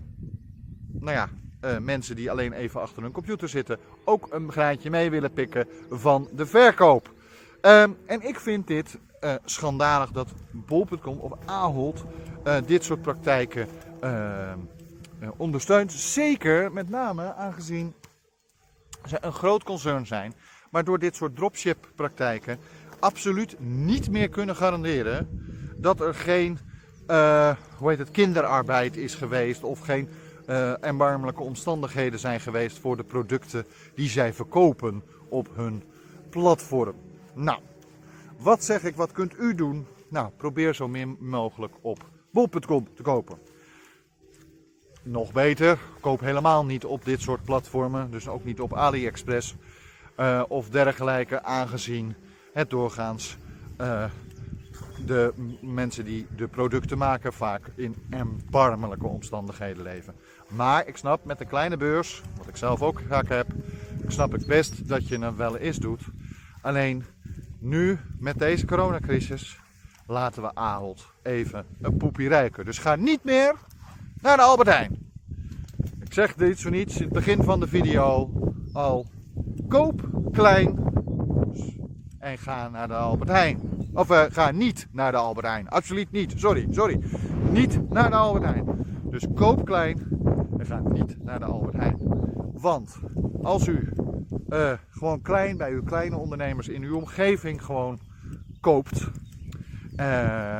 nou 0.91 1.11
ja, 1.11 1.29
mensen 1.79 2.15
die 2.15 2.31
alleen 2.31 2.53
even 2.53 2.81
achter 2.81 3.03
hun 3.03 3.11
computer 3.11 3.49
zitten, 3.49 3.79
ook 4.03 4.27
een 4.33 4.51
graantje 4.51 4.89
mee 4.89 5.09
willen 5.09 5.33
pikken 5.33 5.67
van 5.89 6.29
de 6.35 6.45
verkoop. 6.45 7.13
Um, 7.61 7.97
en 8.05 8.21
ik 8.21 8.39
vind 8.39 8.67
dit 8.67 8.99
schandalig 9.45 10.11
dat 10.11 10.33
bol.com 10.51 11.17
of 11.19 11.31
Ahold 11.45 12.05
dit 12.65 12.83
soort 12.83 13.01
praktijken 13.01 13.67
ehm, 13.99 14.11
eh, 14.11 14.53
ondersteunt. 15.37 15.91
Zeker 15.91 16.71
met 16.71 16.89
name 16.89 17.33
aangezien 17.33 17.93
ze 19.05 19.17
een 19.21 19.33
groot 19.33 19.63
concern 19.63 20.05
zijn, 20.05 20.33
maar 20.71 20.83
door 20.83 20.99
dit 20.99 21.15
soort 21.15 21.35
dropship 21.35 21.87
praktijken 21.95 22.59
absoluut 22.99 23.55
niet 23.59 24.09
meer 24.09 24.29
kunnen 24.29 24.55
garanderen 24.55 25.27
dat 25.77 25.99
er 25.99 26.15
geen 26.15 26.59
uh, 27.07 27.55
hoe 27.77 27.89
heet 27.89 27.99
het, 27.99 28.11
kinderarbeid 28.11 28.97
is 28.97 29.15
geweest 29.15 29.63
of 29.63 29.79
geen 29.79 30.09
uh, 30.47 30.83
erbarmelijke 30.83 31.41
omstandigheden 31.41 32.19
zijn 32.19 32.39
geweest 32.39 32.79
voor 32.79 32.97
de 32.97 33.03
producten 33.03 33.65
die 33.95 34.09
zij 34.09 34.33
verkopen 34.33 35.03
op 35.29 35.49
hun 35.55 35.83
platform. 36.29 36.95
Nou, 37.33 37.59
wat 38.37 38.63
zeg 38.63 38.83
ik, 38.83 38.95
wat 38.95 39.11
kunt 39.11 39.39
u 39.39 39.55
doen? 39.55 39.87
Nou, 40.09 40.29
probeer 40.37 40.75
zo 40.75 40.87
min 40.87 41.17
mogelijk 41.19 41.73
op 41.81 42.05
bol.com 42.31 42.87
te 42.95 43.01
kopen. 43.01 43.37
Nog 45.07 45.31
beter, 45.31 45.77
koop 45.99 46.19
helemaal 46.19 46.65
niet 46.65 46.85
op 46.85 47.05
dit 47.05 47.21
soort 47.21 47.43
platformen, 47.43 48.11
dus 48.11 48.27
ook 48.27 48.43
niet 48.43 48.59
op 48.59 48.73
AliExpress 48.73 49.55
uh, 50.17 50.43
of 50.47 50.69
dergelijke, 50.69 51.43
aangezien 51.43 52.15
het 52.53 52.69
doorgaans 52.69 53.37
uh, 53.81 54.03
de 55.05 55.33
mensen 55.61 56.05
die 56.05 56.27
de 56.35 56.47
producten 56.47 56.97
maken 56.97 57.33
vaak 57.33 57.71
in 57.75 57.95
erbarmelijke 58.09 59.07
omstandigheden 59.07 59.83
leven. 59.83 60.15
Maar 60.47 60.87
ik 60.87 60.97
snap 60.97 61.25
met 61.25 61.39
een 61.39 61.47
kleine 61.47 61.77
beurs, 61.77 62.21
wat 62.37 62.47
ik 62.47 62.57
zelf 62.57 62.81
ook 62.81 63.01
vaak 63.07 63.29
heb, 63.29 63.47
snap 64.07 64.33
ik 64.33 64.45
best 64.45 64.87
dat 64.87 65.07
je 65.07 65.19
het 65.19 65.35
wel 65.35 65.57
eens 65.57 65.77
doet. 65.77 66.01
Alleen 66.61 67.05
nu 67.59 67.99
met 68.19 68.39
deze 68.39 68.65
coronacrisis 68.65 69.59
laten 70.07 70.41
we 70.41 70.55
Ahold 70.55 71.05
even 71.23 71.65
een 71.81 71.97
poepie 71.97 72.27
rijken. 72.27 72.65
Dus 72.65 72.77
ga 72.77 72.95
niet 72.95 73.23
meer 73.23 73.55
naar 74.25 74.37
de 74.37 74.43
Albert 74.43 74.69
Heijn. 74.69 74.97
Ik 75.99 76.13
zeg 76.13 76.35
dit 76.35 76.59
zo 76.59 76.69
niets 76.69 76.95
in 76.95 77.03
het 77.03 77.13
begin 77.13 77.43
van 77.43 77.59
de 77.59 77.67
video 77.67 78.31
al. 78.73 79.05
Koop 79.67 80.09
klein 80.31 80.79
en 82.19 82.37
ga 82.37 82.69
naar 82.69 82.87
de 82.87 82.93
Albert 82.93 83.29
Heijn. 83.29 83.59
Of 83.93 84.11
uh, 84.11 84.23
ga 84.29 84.51
niet 84.51 84.87
naar 84.91 85.11
de 85.11 85.17
Albert 85.17 85.45
Heijn. 85.45 85.67
Absoluut 85.67 86.11
niet. 86.11 86.33
Sorry, 86.35 86.67
sorry. 86.69 86.99
Niet 87.51 87.89
naar 87.89 88.09
de 88.09 88.15
Albert 88.15 88.43
Heijn. 88.43 88.65
Dus 89.03 89.25
koop 89.35 89.65
klein 89.65 90.07
en 90.57 90.65
ga 90.65 90.81
niet 90.93 91.23
naar 91.23 91.39
de 91.39 91.45
Albert 91.45 91.75
Heijn. 91.75 91.97
Want 92.53 92.99
als 93.41 93.67
u 93.67 93.89
uh, 94.49 94.71
gewoon 94.89 95.21
klein 95.21 95.57
bij 95.57 95.71
uw 95.71 95.83
kleine 95.83 96.17
ondernemers 96.17 96.67
in 96.67 96.83
uw 96.83 96.97
omgeving 96.97 97.63
gewoon 97.63 97.99
koopt. 98.61 99.07
Uh, 99.97 100.59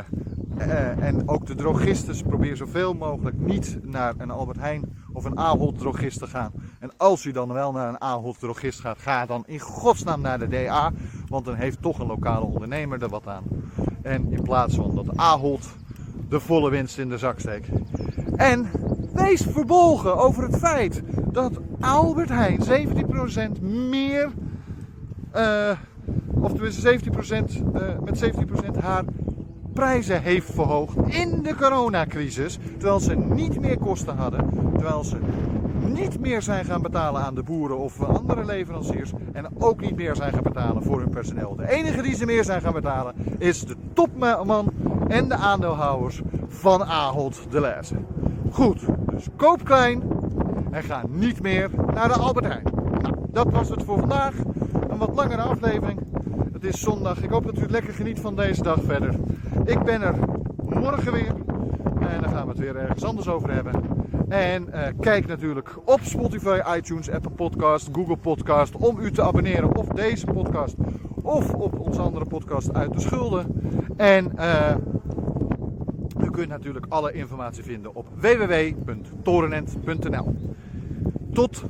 uh, 0.57 1.03
en 1.03 1.29
ook 1.29 1.45
de 1.45 1.55
drogisten 1.55 2.27
probeer 2.27 2.55
zoveel 2.55 2.93
mogelijk 2.93 3.37
niet 3.37 3.77
naar 3.81 4.13
een 4.17 4.31
Albert 4.31 4.59
Heijn 4.59 4.97
of 5.13 5.25
een 5.25 5.37
Ahold 5.37 5.77
drogist 5.77 6.19
te 6.19 6.27
gaan. 6.27 6.51
En 6.79 6.91
als 6.97 7.25
u 7.25 7.31
dan 7.31 7.53
wel 7.53 7.71
naar 7.71 7.89
een 7.89 8.01
Ahold 8.01 8.39
drogist 8.39 8.79
gaat, 8.79 8.97
ga 8.97 9.25
dan 9.25 9.43
in 9.47 9.59
godsnaam 9.59 10.21
naar 10.21 10.39
de 10.39 10.47
DA. 10.47 10.91
Want 11.27 11.45
dan 11.45 11.55
heeft 11.55 11.81
toch 11.81 11.99
een 11.99 12.07
lokale 12.07 12.45
ondernemer 12.45 13.01
er 13.01 13.09
wat 13.09 13.27
aan. 13.27 13.43
En 14.01 14.31
in 14.31 14.41
plaats 14.41 14.75
van 14.75 14.95
dat 14.95 15.17
Ahold 15.17 15.67
de 16.29 16.39
volle 16.39 16.69
winst 16.69 16.97
in 16.97 17.09
de 17.09 17.17
zak 17.17 17.39
steekt. 17.39 17.69
En 18.35 18.69
wees 19.13 19.41
verbolgen 19.41 20.17
over 20.17 20.43
het 20.43 20.57
feit 20.57 21.01
dat 21.31 21.59
Albert 21.79 22.29
Heijn 22.29 22.59
17% 23.59 23.61
meer, 23.61 24.31
uh, 25.35 25.71
of 26.41 26.51
tenminste 26.51 26.81
17%, 26.81 27.63
uh, 27.75 27.99
met 28.03 28.17
17% 28.17 28.77
haar 28.79 29.03
prijzen 29.75 30.21
heeft 30.21 30.51
verhoogd 30.53 30.97
in 31.07 31.39
de 31.43 31.55
coronacrisis. 31.55 32.59
Terwijl 32.77 32.99
ze 32.99 33.15
niet 33.15 33.59
meer 33.59 33.77
kosten 33.77 34.15
hadden. 34.15 34.49
Terwijl 34.73 35.03
ze 35.03 35.17
niet 35.87 36.19
meer 36.19 36.41
zijn 36.41 36.65
gaan 36.65 36.81
betalen 36.81 37.21
aan 37.21 37.35
de 37.35 37.43
boeren 37.43 37.77
of 37.77 38.03
andere 38.03 38.45
leveranciers. 38.45 39.11
En 39.33 39.47
ook 39.59 39.81
niet 39.81 39.95
meer 39.95 40.15
zijn 40.15 40.33
gaan 40.33 40.43
betalen 40.43 40.83
voor 40.83 40.99
hun 40.99 41.09
personeel. 41.09 41.55
De 41.55 41.69
enige 41.69 42.01
die 42.01 42.15
ze 42.15 42.25
meer 42.25 42.43
zijn 42.43 42.61
gaan 42.61 42.73
betalen 42.73 43.15
is 43.37 43.65
de 43.65 43.75
topman 43.93 44.71
en 45.07 45.27
de 45.27 45.35
aandeelhouders 45.35 46.21
van 46.47 46.83
Ahold 46.83 47.47
de 47.49 47.61
Lezer. 47.61 47.99
Goed, 48.51 48.85
dus 49.11 49.27
koop 49.35 49.63
klein 49.63 50.03
en 50.71 50.83
ga 50.83 51.03
niet 51.09 51.41
meer 51.41 51.69
naar 51.93 52.07
de 52.07 52.13
Albert 52.13 52.45
Heijn. 52.45 52.63
Nou, 53.01 53.15
dat 53.31 53.51
was 53.51 53.69
het 53.69 53.83
voor 53.83 53.99
vandaag. 53.99 54.33
Een 54.89 54.97
wat 54.97 55.15
langere 55.15 55.41
aflevering. 55.41 55.99
Het 56.53 56.63
is 56.63 56.79
zondag. 56.81 57.23
Ik 57.23 57.29
hoop 57.29 57.45
dat 57.45 57.57
u 57.57 57.61
het 57.61 57.71
lekker 57.71 57.93
geniet 57.93 58.19
van 58.19 58.35
deze 58.35 58.63
dag 58.63 58.79
verder. 58.83 59.15
Ik 59.65 59.83
ben 59.83 60.01
er 60.01 60.15
morgen 60.57 61.11
weer. 61.11 61.35
En 61.99 62.21
dan 62.21 62.29
gaan 62.29 62.43
we 62.43 62.49
het 62.49 62.59
weer 62.59 62.75
ergens 62.75 63.03
anders 63.03 63.27
over 63.27 63.53
hebben. 63.53 63.73
En 64.29 64.67
uh, 64.73 64.87
kijk 64.99 65.27
natuurlijk 65.27 65.75
op 65.85 65.99
Spotify, 66.01 66.59
iTunes, 66.77 67.09
Apple 67.09 67.31
Podcast, 67.31 67.89
Google 67.91 68.17
Podcast 68.17 68.75
om 68.75 68.99
u 68.99 69.11
te 69.11 69.21
abonneren 69.21 69.75
op 69.75 69.95
deze 69.95 70.25
podcast 70.25 70.75
of 71.21 71.53
op 71.53 71.79
onze 71.79 72.01
andere 72.01 72.25
podcast 72.25 72.73
uit 72.73 72.93
de 72.93 72.99
schulden. 72.99 73.45
En 73.97 74.31
uh, 74.37 74.75
u 76.23 76.29
kunt 76.29 76.49
natuurlijk 76.49 76.85
alle 76.89 77.13
informatie 77.13 77.63
vinden 77.63 77.95
op 77.95 78.07
www.torenent.nl. 78.15 80.35
Tot 81.33 81.63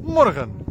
morgen! 0.00 0.61